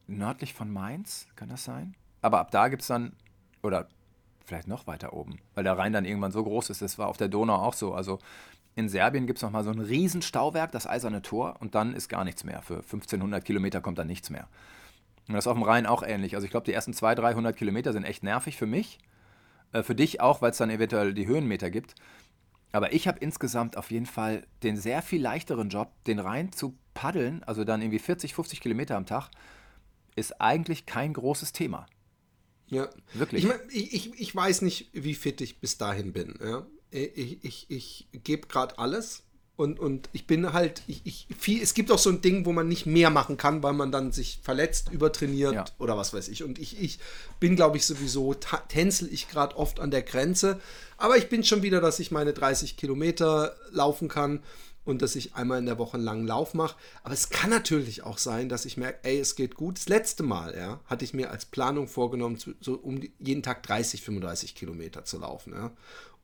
[0.06, 1.94] nördlich von Mainz, kann das sein?
[2.22, 3.12] Aber ab da gibt es dann,
[3.62, 3.88] oder
[4.46, 6.80] vielleicht noch weiter oben, weil der Rhein dann irgendwann so groß ist.
[6.80, 7.94] Das war auf der Donau auch so.
[7.94, 8.18] Also
[8.74, 12.08] in Serbien gibt es nochmal so ein riesen Stauwerk, das Eiserne Tor, und dann ist
[12.08, 12.62] gar nichts mehr.
[12.62, 14.48] Für 1500 Kilometer kommt dann nichts mehr.
[15.28, 16.34] Und das ist auf dem Rhein auch ähnlich.
[16.34, 18.98] Also ich glaube, die ersten 200, 300 Kilometer sind echt nervig für mich.
[19.74, 21.94] Äh, für dich auch, weil es dann eventuell die Höhenmeter gibt.
[22.72, 26.76] Aber ich habe insgesamt auf jeden Fall den sehr viel leichteren Job, den Rhein zu
[26.94, 29.30] paddeln, also dann irgendwie 40, 50 Kilometer am Tag,
[30.16, 31.86] ist eigentlich kein großes Thema.
[32.66, 32.88] Ja.
[33.12, 33.44] Wirklich.
[33.44, 36.38] Ich, ich, ich, ich weiß nicht, wie fit ich bis dahin bin.
[36.42, 36.66] Ja?
[36.90, 39.24] Ich, ich, ich gebe gerade alles
[39.56, 42.52] und, und ich bin halt, ich, ich, viel, es gibt auch so ein Ding, wo
[42.52, 45.64] man nicht mehr machen kann, weil man dann sich verletzt, übertrainiert Ja.
[45.78, 46.42] oder was weiß ich.
[46.42, 46.98] Und ich, ich
[47.38, 50.60] bin, glaube ich, sowieso, tänzel ich gerade oft an der Grenze.
[50.96, 54.40] Aber ich bin schon wieder, dass ich meine 30 Kilometer laufen kann
[54.84, 56.74] und dass ich einmal in der Woche einen langen Lauf mache.
[57.04, 59.78] Aber es kann natürlich auch sein, dass ich merke, ey, es geht gut.
[59.78, 64.02] Das letzte Mal, ja, hatte ich mir als Planung vorgenommen, so um jeden Tag 30,
[64.02, 65.52] 35 Kilometer zu laufen.
[65.52, 65.70] Ja.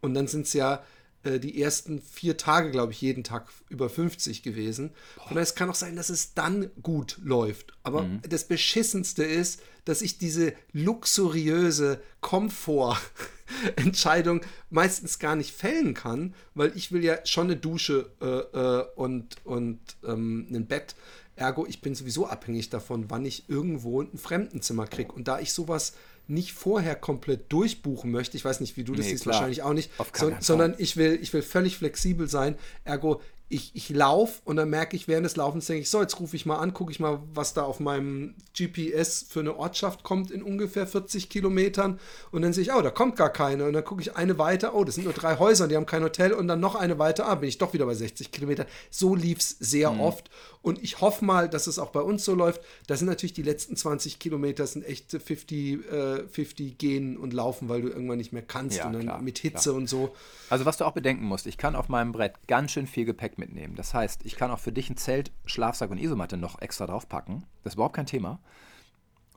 [0.00, 0.82] Und dann sind es ja
[1.24, 4.90] die ersten vier Tage, glaube ich, jeden Tag über 50 gewesen.
[5.16, 7.74] Von daher, es kann auch sein, dass es dann gut läuft.
[7.82, 16.76] Aber das Beschissenste ist, dass ich diese luxuriöse Komfort-Entscheidung meistens gar nicht fällen kann, weil
[16.76, 20.94] ich will ja schon eine Dusche äh, äh, und, und ähm, ein Bett.
[21.36, 25.12] Ergo, ich bin sowieso abhängig davon, wann ich irgendwo ein Fremdenzimmer kriege.
[25.12, 25.94] Und da ich sowas
[26.30, 28.36] nicht vorher komplett durchbuchen möchte.
[28.36, 29.34] Ich weiß nicht, wie du das Nee, siehst, klar.
[29.34, 32.56] wahrscheinlich auch nicht, so, sondern ich will, ich will völlig flexibel sein.
[32.84, 33.20] Ergo,
[33.52, 36.36] ich, ich laufe und dann merke ich während des Laufens, denke ich, so, jetzt rufe
[36.36, 40.30] ich mal an, gucke ich mal, was da auf meinem GPS für eine Ortschaft kommt
[40.30, 41.98] in ungefähr 40 Kilometern.
[42.30, 43.64] Und dann sehe ich, oh, da kommt gar keine.
[43.66, 46.04] Und dann gucke ich eine weiter, oh, das sind nur drei Häuser, die haben kein
[46.04, 46.32] Hotel.
[46.32, 48.66] Und dann noch eine weiter, ah, bin ich doch wieder bei 60 Kilometern.
[48.88, 50.00] So lief es sehr Mhm.
[50.00, 50.30] oft.
[50.62, 52.60] Und ich hoffe mal, dass es auch bei uns so läuft.
[52.86, 57.68] Da sind natürlich die letzten 20 Kilometer sind echt 50, äh, 50 gehen und laufen,
[57.68, 58.76] weil du irgendwann nicht mehr kannst.
[58.76, 60.14] Ja, und dann klar, mit Hitze und so.
[60.50, 63.38] Also was du auch bedenken musst, ich kann auf meinem Brett ganz schön viel Gepäck
[63.40, 63.74] mitnehmen.
[63.74, 67.44] Das heißt, ich kann auch für dich ein Zelt, Schlafsack und Isomatte noch extra draufpacken.
[67.64, 68.38] Das ist überhaupt kein Thema.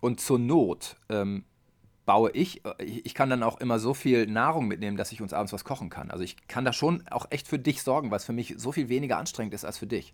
[0.01, 1.45] Und zur Not ähm,
[2.05, 5.33] baue ich, äh, ich kann dann auch immer so viel Nahrung mitnehmen, dass ich uns
[5.33, 6.11] abends was kochen kann.
[6.11, 8.71] Also ich kann da schon auch echt für dich sorgen, weil es für mich so
[8.71, 10.13] viel weniger anstrengend ist als für dich.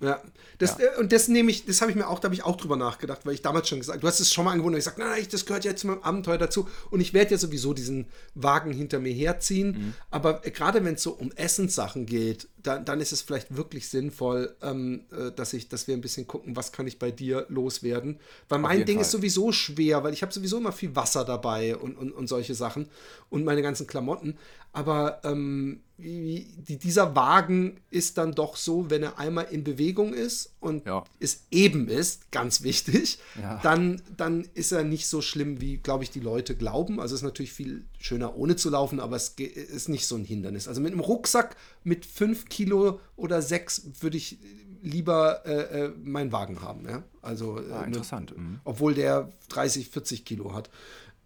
[0.00, 0.20] Ja,
[0.58, 2.56] das, äh, und das nehme ich, das habe ich mir auch, da habe ich auch
[2.56, 4.84] drüber nachgedacht, weil ich damals schon gesagt, du hast es schon mal angeboten, und ich
[4.84, 7.74] gesagt, nein, nein, das gehört ja zu meinem Abenteuer dazu und ich werde ja sowieso
[7.74, 9.94] diesen Wagen hinter mir herziehen, Mhm.
[10.10, 13.88] aber äh, gerade wenn es so um Essenssachen geht, dann, dann ist es vielleicht wirklich
[13.88, 17.46] sinnvoll, ähm, äh, dass ich, dass wir ein bisschen gucken, was kann ich bei dir
[17.48, 19.02] loswerden, weil mein Ding Fall.
[19.02, 22.54] ist sowieso schwer, weil ich habe sowieso immer viel Wasser dabei und, und, und solche
[22.54, 22.88] Sachen
[23.30, 24.36] und meine ganzen Klamotten,
[24.72, 26.46] aber ähm, die,
[26.78, 31.04] dieser Wagen ist dann doch so, wenn er einmal in Bewegung ist und Ja.
[31.20, 33.60] es eben ist, ganz wichtig, Ja.
[33.62, 36.98] dann, dann ist er nicht so schlimm, wie, glaube ich, die Leute glauben.
[36.98, 40.24] Also es ist natürlich viel schöner, ohne zu laufen, aber es ist nicht so ein
[40.24, 40.68] Hindernis.
[40.68, 44.38] Also mit einem Rucksack mit 5 Kilo oder 6 würde ich
[44.82, 46.86] lieber äh, äh, meinen Wagen haben.
[46.86, 47.02] Ja?
[47.22, 48.36] Also, äh, Ah, interessant.
[48.36, 48.60] Mhm.
[48.64, 50.68] obwohl der 30, 40 Kilo hat.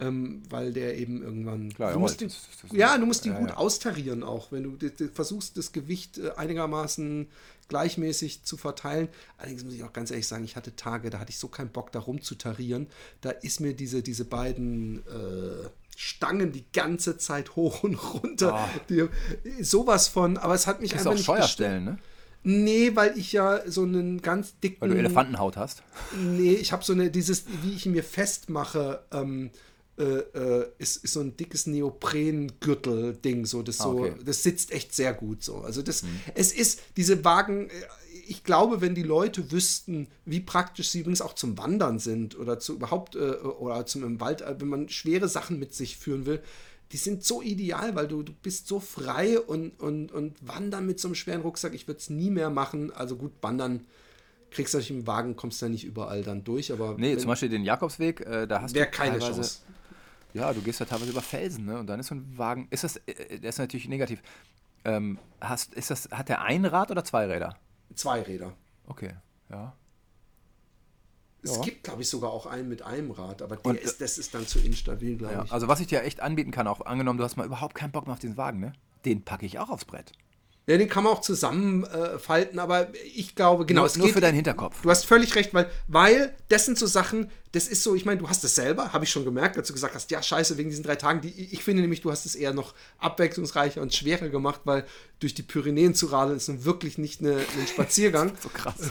[0.00, 1.74] Ähm, weil der eben irgendwann.
[1.74, 3.56] Klar, du musst Das- das- ja, du musst ihn ja, gut ja.
[3.56, 7.26] austarieren auch, wenn du d- d- versuchst, das Gewicht äh, einigermaßen
[7.66, 9.08] gleichmäßig zu verteilen.
[9.38, 11.70] Allerdings muss ich auch ganz ehrlich sagen, ich hatte Tage, da hatte ich so keinen
[11.70, 12.86] Bock, da rumzutarieren.
[13.22, 15.68] Da ist mir diese, diese beiden äh,
[16.00, 18.54] Stangen die ganze Zeit hoch und runter.
[18.54, 18.68] Ah.
[18.88, 19.08] Die,
[19.60, 21.98] sowas von, aber es hat mich Ist einfach auch nicht Steuerstellen, ne?
[22.44, 24.80] Nee, weil ich ja so einen ganz dicken.
[24.80, 25.82] Weil du Elefantenhaut hast.
[26.16, 29.50] Nee, ich habe so eine, dieses, wie ich mir festmache, ähm,
[29.98, 33.44] äh, äh, ist, ist so ein dickes Neopren-Gürtel-Ding.
[33.44, 34.14] So, das, so, okay.
[34.24, 35.56] das sitzt echt sehr gut so.
[35.62, 36.04] Also das,
[36.36, 37.72] es ist, diese Wagen, äh,
[38.28, 42.58] ich glaube, wenn die Leute wüssten, wie praktisch sie übrigens auch zum Wandern sind oder
[42.58, 46.26] zu überhaupt äh, oder zum im Wald, äh, wenn man schwere Sachen mit sich führen
[46.26, 46.42] will,
[46.92, 50.98] die sind so ideal, weil du, du bist so frei und, und, und wandern mit
[51.00, 52.90] so einem schweren Rucksack, ich würde es nie mehr machen.
[52.92, 53.84] Also gut, wandern
[54.50, 57.28] kriegst du natürlich im Wagen, kommst da nicht überall dann durch, aber Nee, wenn- zum
[57.28, 59.60] Beispiel den Jakobsweg, äh, da hast du keine Chance.
[60.34, 61.78] Ja, du gehst ja teilweise über Felsen, ne?
[61.78, 62.68] Und dann ist so ein Wagen.
[62.70, 64.20] Ist das, äh, das ist natürlich negativ.
[64.84, 67.56] Ähm, hast, ist das, hat der ein Rad oder zwei Räder?
[67.94, 68.54] Zwei Räder.
[68.86, 69.14] Okay,
[69.50, 69.74] ja.
[71.42, 71.62] Es Ja.
[71.62, 74.34] gibt, glaube ich, sogar auch einen mit einem Rad, aber der Und, ist, das ist
[74.34, 75.44] dann zu instabil, glaube ja.
[75.44, 75.52] ich.
[75.52, 78.06] Also was ich dir echt anbieten kann, auch angenommen, du hast mal überhaupt keinen Bock
[78.06, 78.72] mehr auf diesen Wagen, ne?
[79.04, 80.12] Den packe ich auch aufs Brett.
[80.68, 84.06] Ja, den kann man auch zusammenfalten, äh, falten, aber ich glaube, genau, nur, es nur
[84.06, 84.82] geht für deinen Hinterkopf.
[84.82, 88.20] Du hast völlig recht, weil, weil das sind so Sachen, das ist so, ich meine,
[88.20, 90.68] du hast es selber, habe ich schon gemerkt, als du gesagt hast, ja, scheiße, wegen
[90.68, 91.22] diesen drei Tagen.
[91.22, 94.84] Die, ich finde nämlich, du hast es eher noch abwechslungsreicher und schwerer gemacht, weil
[95.20, 98.32] durch die Pyrenäen zu radeln ist nun wirklich nicht eine, ein Spaziergang.
[98.38, 98.90] So krass.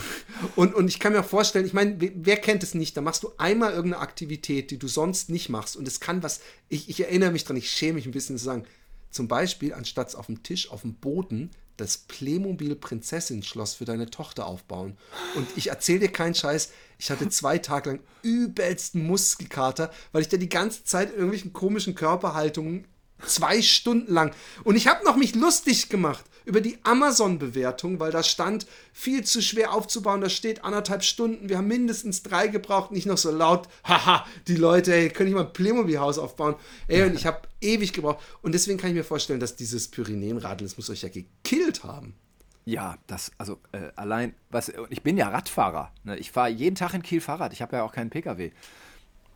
[0.56, 2.98] Und, und ich kann mir auch vorstellen, ich meine, wer, wer kennt es nicht?
[2.98, 5.78] Da machst du einmal irgendeine Aktivität, die du sonst nicht machst.
[5.78, 8.46] Und es kann was, ich, ich erinnere mich dran, ich schäme mich ein bisschen zu
[8.46, 8.66] sagen,
[9.12, 14.10] zum Beispiel, anstatt auf dem Tisch, auf dem Boden, das Playmobil Prinzessin Schloss für deine
[14.10, 14.98] Tochter aufbauen.
[15.36, 20.30] Und ich erzähle dir keinen Scheiß, ich hatte zwei Tage lang übelsten Muskelkater, weil ich
[20.30, 22.88] da die ganze Zeit irgendwelchen komischen Körperhaltungen
[23.26, 24.34] zwei Stunden lang.
[24.64, 29.42] Und ich habe noch mich lustig gemacht über die Amazon-Bewertung, weil da stand, viel zu
[29.42, 33.68] schwer aufzubauen, da steht anderthalb Stunden, wir haben mindestens drei gebraucht, nicht noch so laut,
[33.84, 36.56] haha, die Leute, ey, können ich mal ein Playmobil-Haus aufbauen?
[36.88, 38.20] Ey, und ich habe ewig gebraucht.
[38.42, 42.16] Und deswegen kann ich mir vorstellen, dass dieses Pyrenäenradeln, das muss euch ja gekillt haben.
[42.64, 45.92] Ja, das, also äh, allein, was, ich bin ja Radfahrer.
[46.04, 46.18] Ne?
[46.18, 47.54] Ich fahre jeden Tag in Kiel Fahrrad.
[47.54, 48.52] Ich habe ja auch keinen Pkw.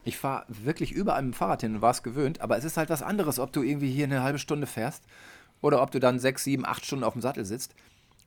[0.03, 2.77] Ich fahre wirklich überall mit dem Fahrrad hin und war es gewöhnt, aber es ist
[2.77, 5.03] halt was anderes, ob du irgendwie hier eine halbe Stunde fährst
[5.61, 7.75] oder ob du dann sechs, sieben, acht Stunden auf dem Sattel sitzt.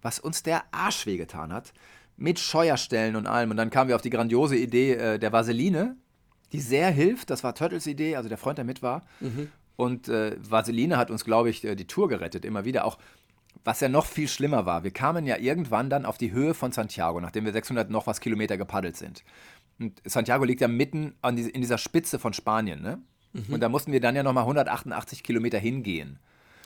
[0.02, 1.72] Was uns der Arsch wehgetan hat,
[2.16, 3.50] mit Scheuerstellen und allem.
[3.50, 5.96] Und dann kamen wir auf die grandiose Idee äh, der Vaseline,
[6.52, 7.30] die sehr hilft.
[7.30, 9.02] Das war Turtles Idee, also der Freund, der mit war.
[9.76, 12.84] Und äh, Vaseline hat uns, glaube ich, äh, die Tour gerettet, immer wieder.
[12.84, 12.98] Auch
[13.64, 16.72] was ja noch viel schlimmer war, wir kamen ja irgendwann dann auf die Höhe von
[16.72, 19.24] Santiago, nachdem wir 600 noch was Kilometer gepaddelt sind.
[19.78, 23.00] Und Santiago liegt ja mitten an die, in dieser Spitze von Spanien, ne?
[23.48, 26.20] Und da mussten wir dann ja nochmal 188 Kilometer hingehen.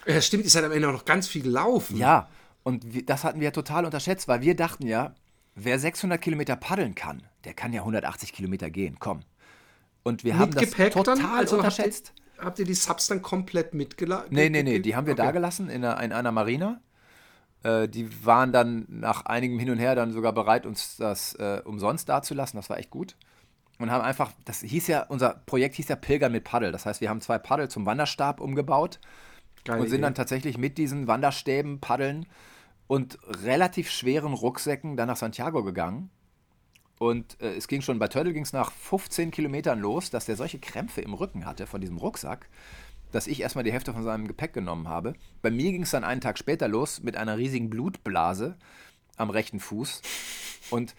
[0.07, 1.97] Ja, stimmt, ist halt am Ende auch noch ganz viel gelaufen.
[1.97, 2.29] Ja,
[2.63, 5.15] und wir, das hatten wir total unterschätzt, weil wir dachten ja,
[5.55, 9.21] wer 600 Kilometer paddeln kann, der kann ja 180 Kilometer gehen, komm.
[10.03, 11.25] Und wir haben das total dann?
[11.25, 12.09] Also unterschätzt.
[12.09, 14.29] Habt ihr, habt ihr, die Subs dann komplett mitgelassen?
[14.31, 15.23] Nee, nee, nee, die haben wir okay.
[15.23, 16.81] da gelassen in einer, in einer Marina.
[17.63, 21.63] Äh, die waren dann nach einigem Hin und Her dann sogar bereit, uns das äh,
[21.65, 22.59] umsonst dazulassen.
[22.59, 23.17] Das war echt gut.
[23.79, 26.73] Und haben einfach, das hieß ja, unser Projekt hieß ja Pilgern mit Paddel.
[26.73, 28.99] Das heißt, wir haben zwei Paddel zum Wanderstab umgebaut
[29.65, 30.03] Geile und sind Idee.
[30.03, 32.27] dann tatsächlich mit diesen Wanderstäben, Paddeln
[32.87, 36.11] und relativ schweren Rucksäcken dann nach Santiago gegangen.
[36.99, 40.37] Und äh, es ging schon, bei Turtle ging es nach 15 Kilometern los, dass der
[40.37, 42.49] solche Krämpfe im Rücken hatte von diesem Rucksack,
[43.13, 45.15] dass ich erstmal die Hälfte von seinem Gepäck genommen habe.
[45.43, 48.57] Bei mir ging es dann einen Tag später los mit einer riesigen Blutblase
[49.17, 50.03] am rechten Fuß.
[50.71, 50.95] Und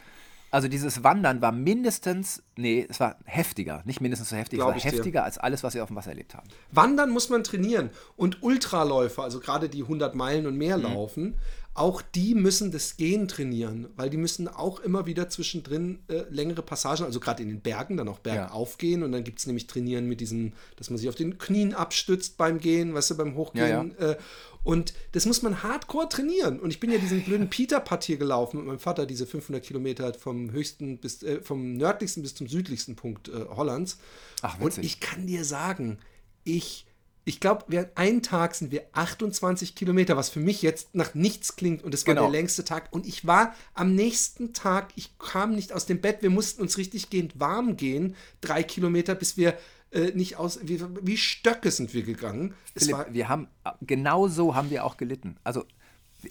[0.51, 4.83] also dieses Wandern war mindestens, nee, es war heftiger, nicht mindestens so heftig, Glaub es
[4.83, 5.23] war heftiger dir.
[5.23, 6.47] als alles, was wir auf dem Wasser erlebt haben.
[6.71, 10.83] Wandern muss man trainieren und Ultraläufer, also gerade die 100 Meilen und mehr mhm.
[10.83, 11.35] laufen,
[11.79, 16.61] auch die müssen das Gehen trainieren, weil die müssen auch immer wieder zwischendrin äh, längere
[16.61, 18.77] Passagen, also gerade in den Bergen, dann auch bergauf ja.
[18.77, 21.73] gehen und dann gibt es nämlich Trainieren mit diesem, dass man sich auf den Knien
[21.73, 23.95] abstützt beim Gehen, weißt du, beim Hochgehen.
[23.97, 24.11] Ja, ja.
[24.11, 24.17] Äh,
[24.63, 26.59] und das muss man hardcore trainieren.
[26.59, 30.13] Und ich bin ja diesen blöden Peter-Putt hier gelaufen mit meinem Vater, diese 500 Kilometer
[30.13, 33.99] vom höchsten bis, äh, vom nördlichsten bis zum südlichsten Punkt äh, Hollands.
[34.41, 34.77] Ach, witzig.
[34.79, 35.97] Und ich kann dir sagen,
[36.43, 36.85] ich
[37.29, 41.83] ich glaube, einen Tag sind wir 28 Kilometer, was für mich jetzt nach nichts klingt
[41.83, 42.25] und es war genau.
[42.25, 42.91] der längste Tag.
[42.91, 46.79] Und ich war am nächsten Tag, ich kam nicht aus dem Bett, wir mussten uns
[46.79, 49.55] richtig gehend warm gehen, drei Kilometer, bis wir
[49.91, 52.55] äh, nicht aus, wie, wie, Stöcke sind wir gegangen.
[52.75, 53.47] Philipp, war, wir haben,
[53.81, 55.37] genau so haben wir auch gelitten.
[55.43, 55.65] Also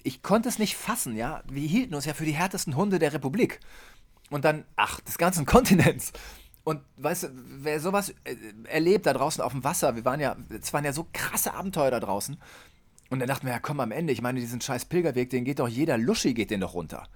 [0.02, 1.44] ich konnte es nicht fassen, ja.
[1.48, 3.60] Wir hielten uns ja für die härtesten Hunde der Republik.
[4.30, 6.12] Und dann, ach, des ganzen Kontinents.
[6.68, 10.36] Und weißt du, wer sowas äh, erlebt da draußen auf dem Wasser, wir waren ja,
[10.50, 12.36] es waren ja so krasse Abenteuer da draußen.
[13.08, 15.60] Und dann dachten wir, ja komm am Ende, ich meine, diesen scheiß Pilgerweg, den geht
[15.60, 17.08] doch jeder Luschi, geht den doch runter.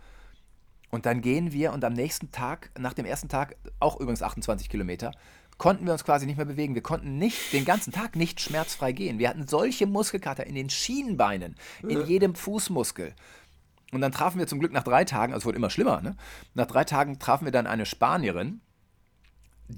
[0.88, 4.70] Und dann gehen wir und am nächsten Tag, nach dem ersten Tag, auch übrigens 28
[4.70, 5.12] Kilometer,
[5.58, 6.74] konnten wir uns quasi nicht mehr bewegen.
[6.74, 9.18] Wir konnten nicht den ganzen Tag nicht schmerzfrei gehen.
[9.18, 13.12] Wir hatten solche Muskelkater in den Schienenbeinen, in jedem Fußmuskel.
[13.90, 16.16] Und dann trafen wir zum Glück nach drei Tagen, also es wurde immer schlimmer, ne?
[16.54, 18.62] Nach drei Tagen trafen wir dann eine Spanierin,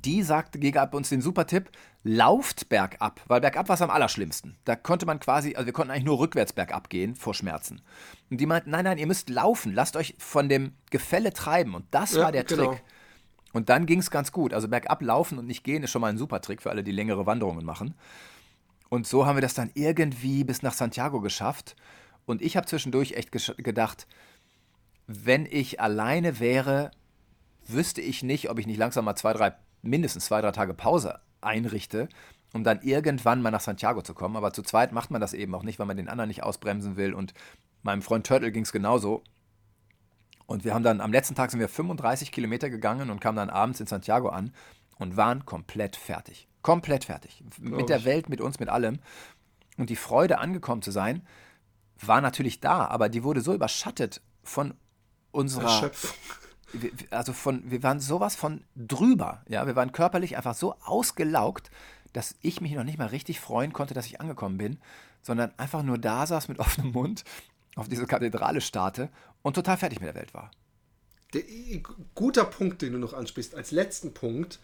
[0.03, 1.71] die sagte, gab uns den super Tipp,
[2.03, 4.57] lauft bergab, weil bergab war es am allerschlimmsten.
[4.65, 7.81] Da konnte man quasi, also wir konnten eigentlich nur rückwärts bergab gehen vor Schmerzen.
[8.31, 11.75] Und die meinten, nein, nein, ihr müsst laufen, lasst euch von dem Gefälle treiben.
[11.75, 12.73] Und das ja, war der genau.
[12.73, 12.83] Trick.
[13.53, 14.53] Und dann ging es ganz gut.
[14.53, 16.93] Also bergab laufen und nicht gehen ist schon mal ein super Trick für alle, die
[16.93, 17.95] längere Wanderungen machen.
[18.89, 21.77] Und so haben wir das dann irgendwie bis nach Santiago geschafft.
[22.27, 24.07] Und ich habe zwischendurch echt gedacht,
[25.07, 26.91] wenn ich alleine wäre,
[27.67, 29.55] wüsste ich nicht, ob ich nicht langsam mal zwei, drei
[29.87, 32.09] mindestens zwei, drei Tage Pause einrichte,
[32.53, 34.37] um dann irgendwann mal nach Santiago zu kommen.
[34.37, 36.97] Aber zu zweit macht man das eben auch nicht, weil man den anderen nicht ausbremsen
[36.97, 37.15] will.
[37.15, 37.35] Und
[37.83, 39.23] meinem Freund Turtle ging es genauso.
[40.47, 43.51] Und wir haben dann, am letzten Tag sind wir 35 Kilometer gegangen und kamen dann
[43.51, 44.53] abends in Santiago an
[44.99, 46.49] und waren komplett fertig.
[46.63, 47.43] Komplett fertig.
[47.61, 49.01] Glaube mit der Welt, mit uns, mit allem.
[49.77, 51.27] Und die Freude, angekommen zu sein,
[52.01, 54.75] war natürlich da, aber die wurde so überschattet von
[55.31, 56.17] unserer Erschöpfung
[57.11, 61.71] also von, wir waren sowas von drüber, ja, wir waren körperlich einfach so ausgelaugt,
[62.13, 64.79] dass ich mich noch nicht mal richtig freuen konnte, dass ich angekommen bin,
[65.23, 67.25] sondern einfach nur da saß mit offenem Mund,
[67.77, 69.09] auf diese Kathedrale starte
[69.43, 70.51] und total fertig mit der Welt war.
[71.33, 71.43] Der,
[72.15, 74.61] guter Punkt, den du noch ansprichst, als letzten Punkt,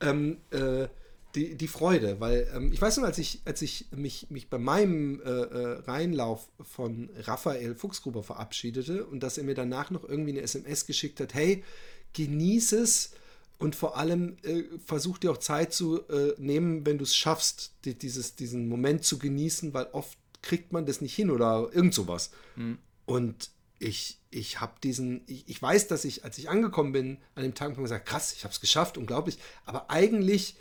[0.00, 0.86] ähm, äh,
[1.34, 4.58] die, die Freude, weil ähm, ich weiß noch, als ich, als ich mich, mich bei
[4.58, 10.32] meinem äh, äh, Reinlauf von Raphael Fuchsgruber verabschiedete und dass er mir danach noch irgendwie
[10.32, 11.64] eine SMS geschickt hat, hey,
[12.12, 13.12] genieße es
[13.58, 17.72] und vor allem äh, versuch dir auch Zeit zu äh, nehmen, wenn du es schaffst,
[17.84, 21.94] die, dieses, diesen Moment zu genießen, weil oft kriegt man das nicht hin oder irgend
[21.94, 22.30] sowas.
[22.56, 22.78] Mhm.
[23.06, 27.42] Und ich, ich habe diesen, ich, ich, weiß, dass ich, als ich angekommen bin, an
[27.42, 30.56] dem Tag gesagt, krass, ich habe es geschafft, unglaublich, aber eigentlich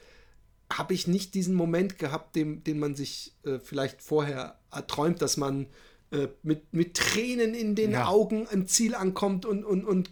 [0.78, 5.38] habe ich nicht diesen Moment gehabt, den, den man sich äh, vielleicht vorher erträumt, dass
[5.38, 5.68] man
[6.12, 8.08] äh, mit, mit Tränen in den ja.
[8.08, 10.10] Augen am Ziel ankommt und, und, und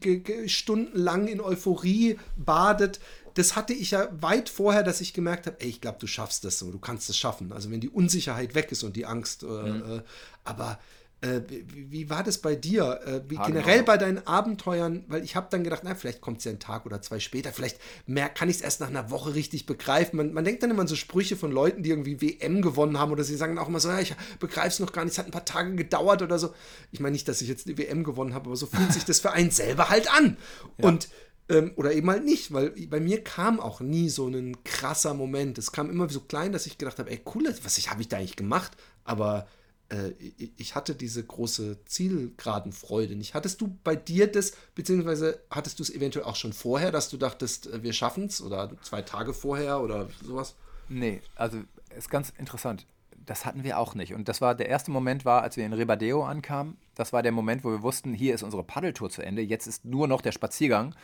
[0.47, 2.99] stundenlang in Euphorie badet.
[3.33, 6.45] Das hatte ich ja weit vorher, dass ich gemerkt habe, ey, ich glaube, du schaffst
[6.45, 7.51] das so, du kannst es schaffen.
[7.51, 9.43] Also wenn die Unsicherheit weg ist und die Angst.
[9.43, 9.97] Äh, mhm.
[9.97, 10.01] Äh,
[10.45, 10.79] aber
[11.21, 13.01] äh, wie, wie, war das bei dir?
[13.05, 15.03] Äh, wie generell bei deinen Abenteuern?
[15.07, 17.51] Weil ich habe dann gedacht, na, vielleicht kommt es ja einen Tag oder zwei später.
[17.51, 20.15] Vielleicht mehr, kann ich es erst nach einer Woche richtig begreifen.
[20.15, 23.11] Man, man, denkt dann immer an so Sprüche von Leuten, die irgendwie WM gewonnen haben
[23.11, 25.25] oder sie sagen auch immer so, ja, ich begreife es noch gar nicht, es hat
[25.25, 26.53] ein paar Tage gedauert oder so.
[26.91, 29.19] Ich meine nicht, dass ich jetzt die WM gewonnen habe, aber so fühlt sich das
[29.19, 30.37] für einen selber halt an.
[30.77, 30.87] Ja.
[30.87, 31.09] Und
[31.49, 35.57] ähm, oder eben halt nicht, weil bei mir kam auch nie so ein krasser Moment.
[35.57, 38.17] Es kam immer so klein, dass ich gedacht habe, ey, cool, was habe ich da
[38.17, 38.77] eigentlich gemacht?
[39.03, 39.47] Aber
[39.89, 40.11] äh,
[40.57, 43.33] ich hatte diese große Zielgeradenfreude nicht.
[43.33, 47.17] Hattest du bei dir das, beziehungsweise hattest du es eventuell auch schon vorher, dass du
[47.17, 50.55] dachtest, äh, wir schaffen es oder zwei Tage vorher oder sowas?
[50.87, 51.59] Nee, also
[51.95, 52.85] ist ganz interessant.
[53.25, 54.13] Das hatten wir auch nicht.
[54.13, 56.77] Und das war der erste Moment war, als wir in Ribadeo ankamen.
[56.95, 59.41] Das war der Moment, wo wir wussten, hier ist unsere Paddeltour zu Ende.
[59.41, 60.95] Jetzt ist nur noch der Spaziergang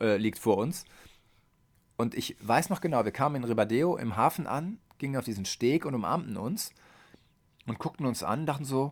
[0.00, 0.84] äh, liegt vor uns.
[1.96, 5.44] Und ich weiß noch genau, wir kamen in Ribadeo im Hafen an, gingen auf diesen
[5.44, 6.72] Steg und umarmten uns
[7.66, 8.90] und guckten uns an, dachten so,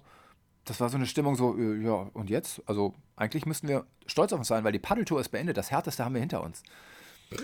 [0.65, 2.63] das war so eine Stimmung so, äh, ja, und jetzt?
[2.67, 6.05] Also eigentlich müssten wir stolz auf uns sein, weil die Paddeltour ist beendet, das Härteste
[6.05, 6.63] haben wir hinter uns.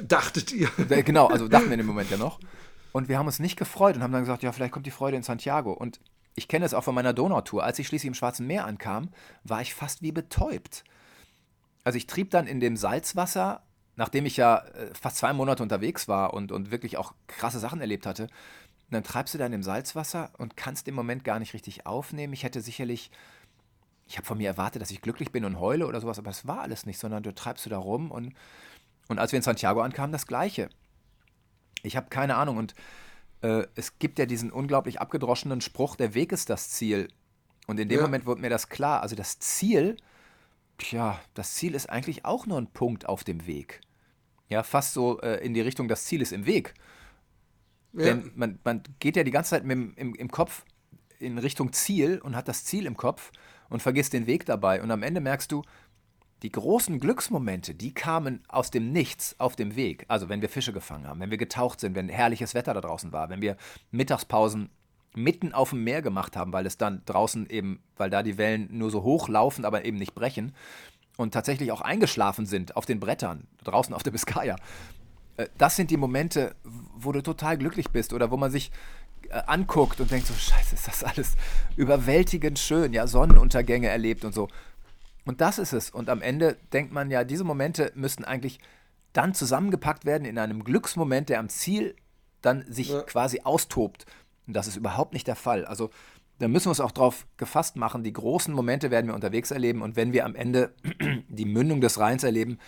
[0.03, 0.69] Dachtet ihr?
[1.05, 2.39] Genau, also dachten wir in dem Moment ja noch.
[2.93, 5.17] Und wir haben uns nicht gefreut und haben dann gesagt, ja, vielleicht kommt die Freude
[5.17, 5.73] in Santiago.
[5.73, 6.01] Und
[6.35, 7.65] ich kenne es auch von meiner Donautour.
[7.65, 9.11] Als ich schließlich im Schwarzen Meer ankam,
[9.45, 10.85] war ich fast wie betäubt.
[11.85, 13.63] Also ich trieb dann in dem Salzwasser,
[13.97, 17.81] nachdem ich ja äh, fast zwei Monate unterwegs war und, und wirklich auch krasse Sachen
[17.81, 18.29] erlebt hatte.
[18.89, 22.33] Und dann treibst du dann im Salzwasser und kannst im Moment gar nicht richtig aufnehmen.
[22.33, 23.11] Ich hätte sicherlich,
[24.07, 26.47] ich habe von mir erwartet, dass ich glücklich bin und heule oder sowas, aber das
[26.47, 28.33] war alles nicht, sondern du treibst du da rum und,
[29.09, 30.71] und als wir in Santiago ankamen, das Gleiche.
[31.83, 32.57] Ich habe keine Ahnung.
[32.57, 32.75] Und
[33.43, 37.09] äh, es gibt ja diesen unglaublich abgedroschenen Spruch, der Weg ist das Ziel.
[37.67, 38.05] Und in dem ja.
[38.05, 39.03] Moment wurde mir das klar.
[39.03, 39.97] Also das Ziel,
[40.79, 43.81] tja, das Ziel ist eigentlich auch nur ein Punkt auf dem Weg.
[44.49, 46.75] Ja, fast so äh, in die Richtung, das Ziel ist im Weg.
[47.93, 48.05] Ja.
[48.05, 50.65] Denn man, man geht ja die ganze Zeit mit, im, im Kopf
[51.19, 53.33] in Richtung Ziel und hat das Ziel im Kopf
[53.69, 54.83] und vergisst den Weg dabei.
[54.83, 55.63] Und am Ende merkst du,
[56.43, 60.05] die großen Glücksmomente, die kamen aus dem Nichts auf dem Weg.
[60.09, 63.13] Also wenn wir Fische gefangen haben, wenn wir getaucht sind, wenn herrliches Wetter da draußen
[63.13, 63.57] war, wenn wir
[63.91, 64.71] Mittagspausen
[65.17, 68.69] mitten auf dem Meer gemacht haben, weil es dann draußen eben, weil da die Wellen
[68.71, 70.55] nur so hoch laufen, aber eben nicht brechen
[71.17, 74.57] und tatsächlich auch eingeschlafen sind auf den Brettern draußen auf der Biskaya.
[75.39, 76.55] Äh, das sind die Momente,
[76.97, 78.71] wo du total glücklich bist oder wo man sich
[79.31, 81.35] äh, anguckt und denkt so, scheiße, ist das alles
[81.77, 84.49] überwältigend schön, ja, Sonnenuntergänge erlebt und so.
[85.25, 85.91] Und das ist es.
[85.91, 88.61] Und am Ende denkt man ja, diese Momente müssten eigentlich
[89.13, 91.97] dann zusammengepackt werden in einem Glücksmoment, der am Ziel
[92.43, 93.03] dann sich ja.
[93.03, 94.07] quasi austobt.
[94.47, 95.65] Und das ist überhaupt nicht der Fall.
[95.65, 95.91] Also
[96.39, 99.83] da müssen wir uns auch darauf gefasst machen, die großen Momente werden wir unterwegs erleben.
[99.83, 100.73] Und wenn wir am Ende
[101.29, 102.59] die Mündung des Rheins erleben,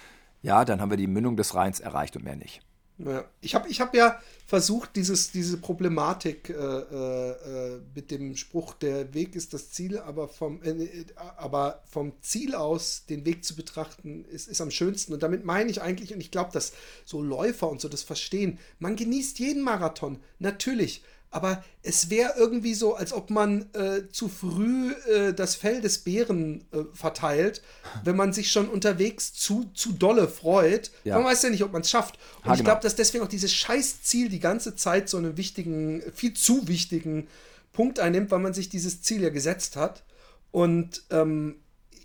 [0.42, 2.62] ja, dann haben wir die Mündung des Rheins erreicht und mehr nicht.
[3.04, 3.24] Ja.
[3.40, 9.14] Ich habe ich hab ja versucht, dieses, diese Problematik äh, äh, mit dem Spruch, der
[9.14, 11.04] Weg ist das Ziel, aber vom, äh,
[11.36, 15.14] aber vom Ziel aus den Weg zu betrachten, ist, ist am schönsten.
[15.14, 16.72] Und damit meine ich eigentlich, und ich glaube, dass
[17.04, 22.74] so Läufer und so das verstehen, man genießt jeden Marathon, natürlich aber es wäre irgendwie
[22.74, 27.62] so, als ob man äh, zu früh äh, das Fell des Bären äh, verteilt,
[28.04, 30.90] wenn man sich schon unterwegs zu, zu dolle freut.
[31.04, 31.16] Ja.
[31.16, 32.18] Man weiß ja nicht, ob man es schafft.
[32.38, 32.70] Und ha, ich genau.
[32.70, 37.28] glaube, dass deswegen auch dieses Scheißziel die ganze Zeit so einen wichtigen, viel zu wichtigen
[37.72, 40.02] Punkt einnimmt, weil man sich dieses Ziel ja gesetzt hat.
[40.50, 41.56] Und ähm,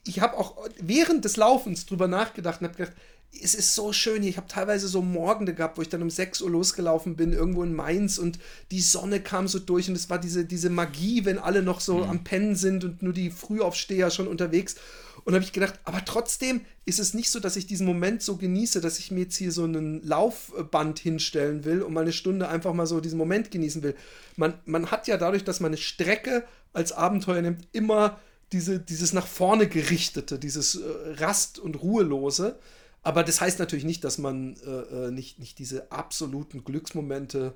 [0.05, 2.95] ich habe auch während des Laufens drüber nachgedacht und habe gedacht,
[3.41, 4.29] es ist so schön hier.
[4.29, 7.63] Ich habe teilweise so Morgende gehabt, wo ich dann um 6 Uhr losgelaufen bin, irgendwo
[7.63, 8.39] in Mainz und
[8.71, 11.97] die Sonne kam so durch und es war diese, diese Magie, wenn alle noch so
[11.97, 12.09] mhm.
[12.09, 14.75] am Pennen sind und nur die Frühaufsteher schon unterwegs.
[15.23, 18.37] Und habe ich gedacht, aber trotzdem ist es nicht so, dass ich diesen Moment so
[18.37, 22.47] genieße, dass ich mir jetzt hier so einen Laufband hinstellen will und mal eine Stunde
[22.47, 23.95] einfach mal so diesen Moment genießen will.
[24.35, 28.19] Man, man hat ja dadurch, dass man eine Strecke als Abenteuer nimmt, immer
[28.51, 30.83] diese, dieses nach vorne gerichtete, dieses äh,
[31.17, 32.59] Rast- und Ruhelose.
[33.05, 37.53] Aber das heißt natürlich nicht, dass man äh, äh, nicht, nicht diese absoluten Glücksmomente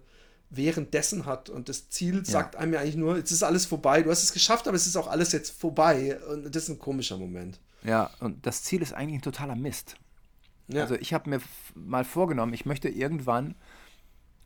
[0.52, 1.50] währenddessen hat.
[1.50, 4.04] Und das Ziel sagt einem ja eigentlich nur, jetzt ist alles vorbei.
[4.04, 6.20] Du hast es geschafft, aber es ist auch alles jetzt vorbei.
[6.30, 7.60] Und das ist ein komischer Moment.
[7.84, 9.96] Ja, und das Ziel ist eigentlich ein totaler Mist.
[10.68, 10.84] Ja.
[10.84, 11.42] Also ich habe mir
[11.74, 13.56] mal vorgenommen, ich möchte irgendwann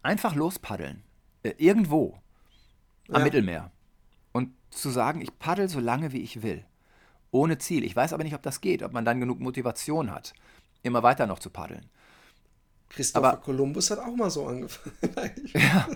[0.03, 1.03] einfach lospaddeln.
[1.43, 2.17] Äh, irgendwo
[3.09, 3.23] am ja.
[3.25, 3.71] Mittelmeer.
[4.31, 6.63] Und zu sagen, ich paddel so lange, wie ich will.
[7.29, 7.83] Ohne Ziel.
[7.83, 10.33] Ich weiß aber nicht, ob das geht, ob man dann genug Motivation hat
[10.83, 11.89] immer weiter noch zu paddeln.
[12.89, 14.91] Christopher Columbus hat auch mal so angefangen.
[15.53, 15.87] ja.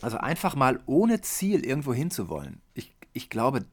[0.00, 2.60] Also einfach mal ohne Ziel irgendwo hinzuwollen.
[2.74, 3.64] Ich, ich glaube,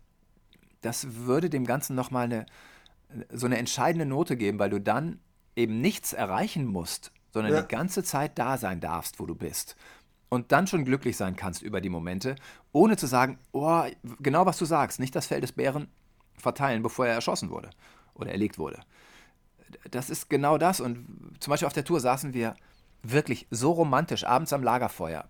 [0.81, 2.45] das würde dem Ganzen nochmal eine,
[3.31, 5.19] so eine entscheidende Note geben, weil du dann
[5.55, 7.61] eben nichts erreichen musst, sondern ja.
[7.61, 9.75] die ganze Zeit da sein darfst, wo du bist.
[10.29, 12.35] Und dann schon glücklich sein kannst über die Momente,
[12.71, 13.83] ohne zu sagen, oh,
[14.21, 15.89] genau was du sagst, nicht das Fell des Bären
[16.37, 17.69] verteilen, bevor er erschossen wurde
[18.15, 18.81] oder erlegt wurde
[19.89, 20.79] das ist genau das.
[20.79, 22.55] Und zum Beispiel auf der Tour saßen wir
[23.03, 25.25] wirklich so romantisch abends am Lagerfeuer.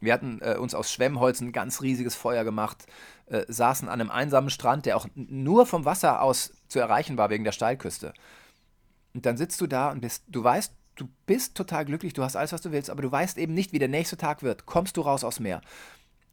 [0.00, 2.86] Wir hatten äh, uns aus Schwemmholz ein ganz riesiges Feuer gemacht,
[3.26, 7.28] äh, saßen an einem einsamen Strand, der auch nur vom Wasser aus zu erreichen war
[7.28, 8.14] wegen der Steilküste.
[9.12, 12.36] Und dann sitzt du da und bist, du weißt, du bist total glücklich, du hast
[12.36, 14.64] alles, was du willst, aber du weißt eben nicht, wie der nächste Tag wird.
[14.64, 15.60] Kommst du raus aufs Meer?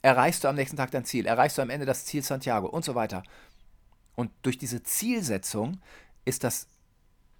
[0.01, 2.85] erreichst du am nächsten Tag dein Ziel, erreichst du am Ende das Ziel Santiago und
[2.85, 3.23] so weiter.
[4.15, 5.81] Und durch diese Zielsetzung
[6.25, 6.67] ist das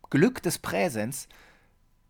[0.10, 1.28] Glück des Präsens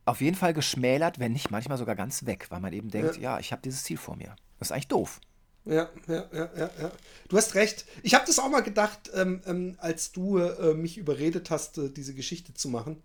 [0.06, 3.34] auf jeden Fall geschmälert, wenn nicht manchmal sogar ganz weg, weil man eben denkt, ja,
[3.34, 4.36] ja ich habe dieses Ziel vor mir.
[4.60, 5.20] Das ist eigentlich doof.
[5.66, 6.92] Ja, ja, ja, ja, ja.
[7.28, 7.86] Du hast recht.
[8.02, 11.90] Ich habe das auch mal gedacht, ähm, ähm, als du äh, mich überredet hast, äh,
[11.90, 13.04] diese Geschichte zu machen.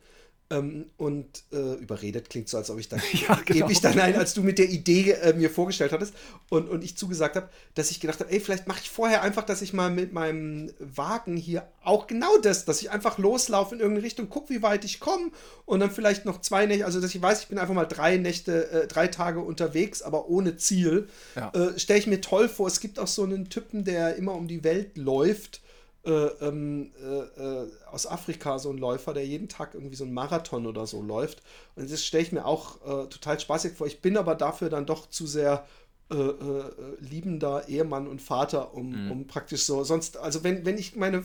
[0.53, 3.67] Ähm, und äh, überredet klingt so, als ob ich dann ja, genau.
[3.67, 6.13] ewig dann ein, als du mit der Idee äh, mir vorgestellt hattest
[6.51, 9.45] und, und ich zugesagt habe, dass ich gedacht habe, ey, vielleicht mache ich vorher einfach,
[9.45, 13.81] dass ich mal mit meinem Wagen hier auch genau das, dass ich einfach loslaufe in
[13.81, 15.31] irgendeine Richtung, gucke, wie weit ich komme
[15.65, 18.19] und dann vielleicht noch zwei Nächte, also dass ich weiß, ich bin einfach mal drei
[18.19, 21.09] Nächte, äh, drei Tage unterwegs, aber ohne Ziel.
[21.35, 21.51] Ja.
[21.55, 22.67] Äh, Stelle ich mir toll vor.
[22.67, 25.63] Es gibt auch so einen Typen, der immer um die Welt läuft
[26.05, 30.13] äh, ähm, äh, äh, aus Afrika, so ein Läufer, der jeden Tag irgendwie so einen
[30.13, 31.43] Marathon oder so läuft.
[31.77, 33.87] Und das stelle ich mir auch äh, total spaßig vor.
[33.87, 35.65] Ich bin aber dafür dann doch zu sehr
[36.11, 36.65] äh, äh,
[36.99, 39.13] liebender Ehemann und Vater, um, mhm.
[39.13, 41.23] um praktisch so, sonst, also wenn, wenn ich meine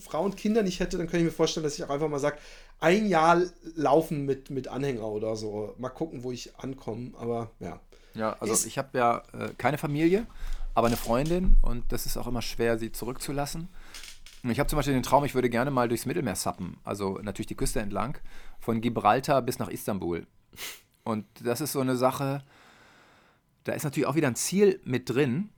[0.00, 2.18] Frau und Kinder nicht hätte, dann könnte ich mir vorstellen, dass ich auch einfach mal
[2.18, 2.38] sage,
[2.80, 3.42] ein Jahr
[3.76, 5.72] laufen mit, mit Anhänger oder so.
[5.78, 7.12] Mal gucken, wo ich ankomme.
[7.16, 7.78] Aber ja.
[8.14, 9.22] Ja, also Ist, ich habe ja
[9.56, 10.26] keine Familie,
[10.74, 13.68] aber eine Freundin und das ist auch immer schwer, sie zurückzulassen.
[14.50, 17.46] Ich habe zum Beispiel den Traum, ich würde gerne mal durchs Mittelmeer sappen, also natürlich
[17.46, 18.18] die Küste entlang,
[18.60, 20.26] von Gibraltar bis nach Istanbul.
[21.02, 22.42] Und das ist so eine Sache,
[23.64, 25.48] da ist natürlich auch wieder ein Ziel mit drin,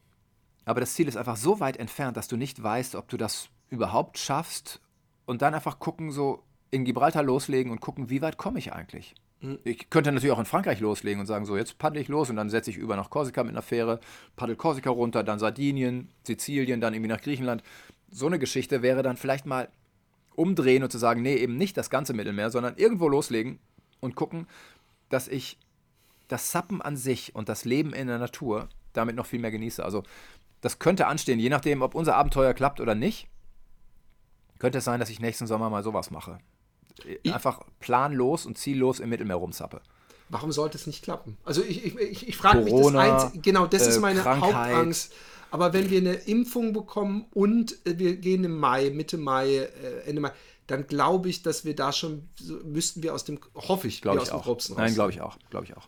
[0.64, 3.48] aber das Ziel ist einfach so weit entfernt, dass du nicht weißt, ob du das
[3.70, 4.80] überhaupt schaffst
[5.24, 9.14] und dann einfach gucken, so in Gibraltar loslegen und gucken, wie weit komme ich eigentlich.
[9.40, 9.58] Hm.
[9.64, 12.36] Ich könnte natürlich auch in Frankreich loslegen und sagen, so jetzt paddle ich los und
[12.36, 14.00] dann setze ich über nach Korsika mit einer Fähre,
[14.36, 17.62] paddel Korsika runter, dann Sardinien, Sizilien, dann irgendwie nach Griechenland
[18.10, 19.68] so eine Geschichte wäre dann vielleicht mal
[20.34, 23.58] umdrehen und zu sagen, nee, eben nicht das ganze Mittelmeer, sondern irgendwo loslegen
[24.00, 24.46] und gucken,
[25.08, 25.58] dass ich
[26.28, 29.84] das Sappen an sich und das Leben in der Natur damit noch viel mehr genieße.
[29.84, 30.02] Also
[30.60, 33.28] das könnte anstehen, je nachdem, ob unser Abenteuer klappt oder nicht.
[34.58, 36.38] Könnte es sein, dass ich nächsten Sommer mal sowas mache.
[37.30, 39.82] Einfach planlos und ziellos im Mittelmeer rumzappe.
[40.28, 41.36] Warum sollte es nicht klappen?
[41.44, 44.54] Also ich, ich, ich, ich frage mich das eins, genau, das äh, ist meine Krankheit,
[44.54, 45.12] Hauptangst.
[45.50, 49.68] Aber wenn wir eine Impfung bekommen und äh, wir gehen im Mai, Mitte Mai, äh,
[50.06, 50.32] Ende Mai,
[50.66, 52.28] dann glaube ich, dass wir da schon,
[52.64, 54.40] müssten wir aus dem, hoffe ich, glaube ich aus auch.
[54.40, 54.82] dem Grobsten raus.
[54.82, 55.86] Nein, glaube ich auch, glaube ich auch.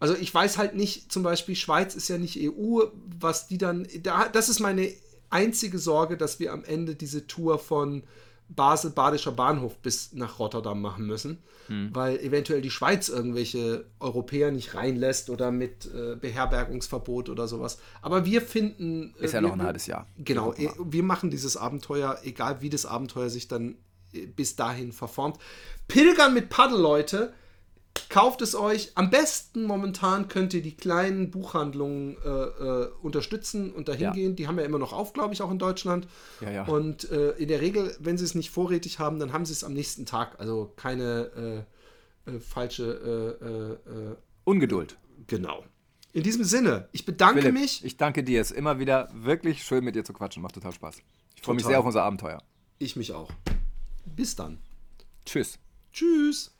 [0.00, 2.82] Also ich weiß halt nicht, zum Beispiel Schweiz ist ja nicht EU,
[3.18, 3.86] was die dann,
[4.32, 4.92] das ist meine
[5.30, 8.04] einzige Sorge, dass wir am Ende diese Tour von
[8.48, 11.90] Basel, Badischer Bahnhof bis nach Rotterdam machen müssen, hm.
[11.94, 17.78] weil eventuell die Schweiz irgendwelche Europäer nicht reinlässt oder mit äh, Beherbergungsverbot oder sowas.
[18.02, 19.14] Aber wir finden.
[19.18, 20.06] Äh, Ist ja wir, noch ein halbes Jahr.
[20.18, 23.76] Genau, äh, wir machen dieses Abenteuer, egal wie das Abenteuer sich dann
[24.12, 25.38] äh, bis dahin verformt.
[25.88, 27.32] Pilgern mit Paddel, Leute
[28.08, 28.92] Kauft es euch.
[28.94, 34.12] Am besten momentan könnt ihr die kleinen Buchhandlungen äh, äh, unterstützen und dahin ja.
[34.12, 34.36] gehen.
[34.36, 36.06] Die haben ja immer noch auf, glaube ich, auch in Deutschland.
[36.40, 36.64] Ja, ja.
[36.64, 39.64] Und äh, in der Regel, wenn sie es nicht vorrätig haben, dann haben sie es
[39.64, 40.38] am nächsten Tag.
[40.38, 41.66] Also keine
[42.26, 44.96] äh, äh, falsche äh, Ungeduld.
[45.26, 45.64] Genau.
[46.12, 47.84] In diesem Sinne, ich bedanke Philipp, mich.
[47.84, 48.40] Ich danke dir.
[48.40, 50.42] Es ist immer wieder wirklich schön, mit dir zu quatschen.
[50.42, 50.98] Macht total Spaß.
[51.34, 52.42] Ich freue mich sehr auf unser Abenteuer.
[52.78, 53.30] Ich mich auch.
[54.06, 54.58] Bis dann.
[55.26, 55.58] Tschüss.
[55.92, 56.54] Tschüss.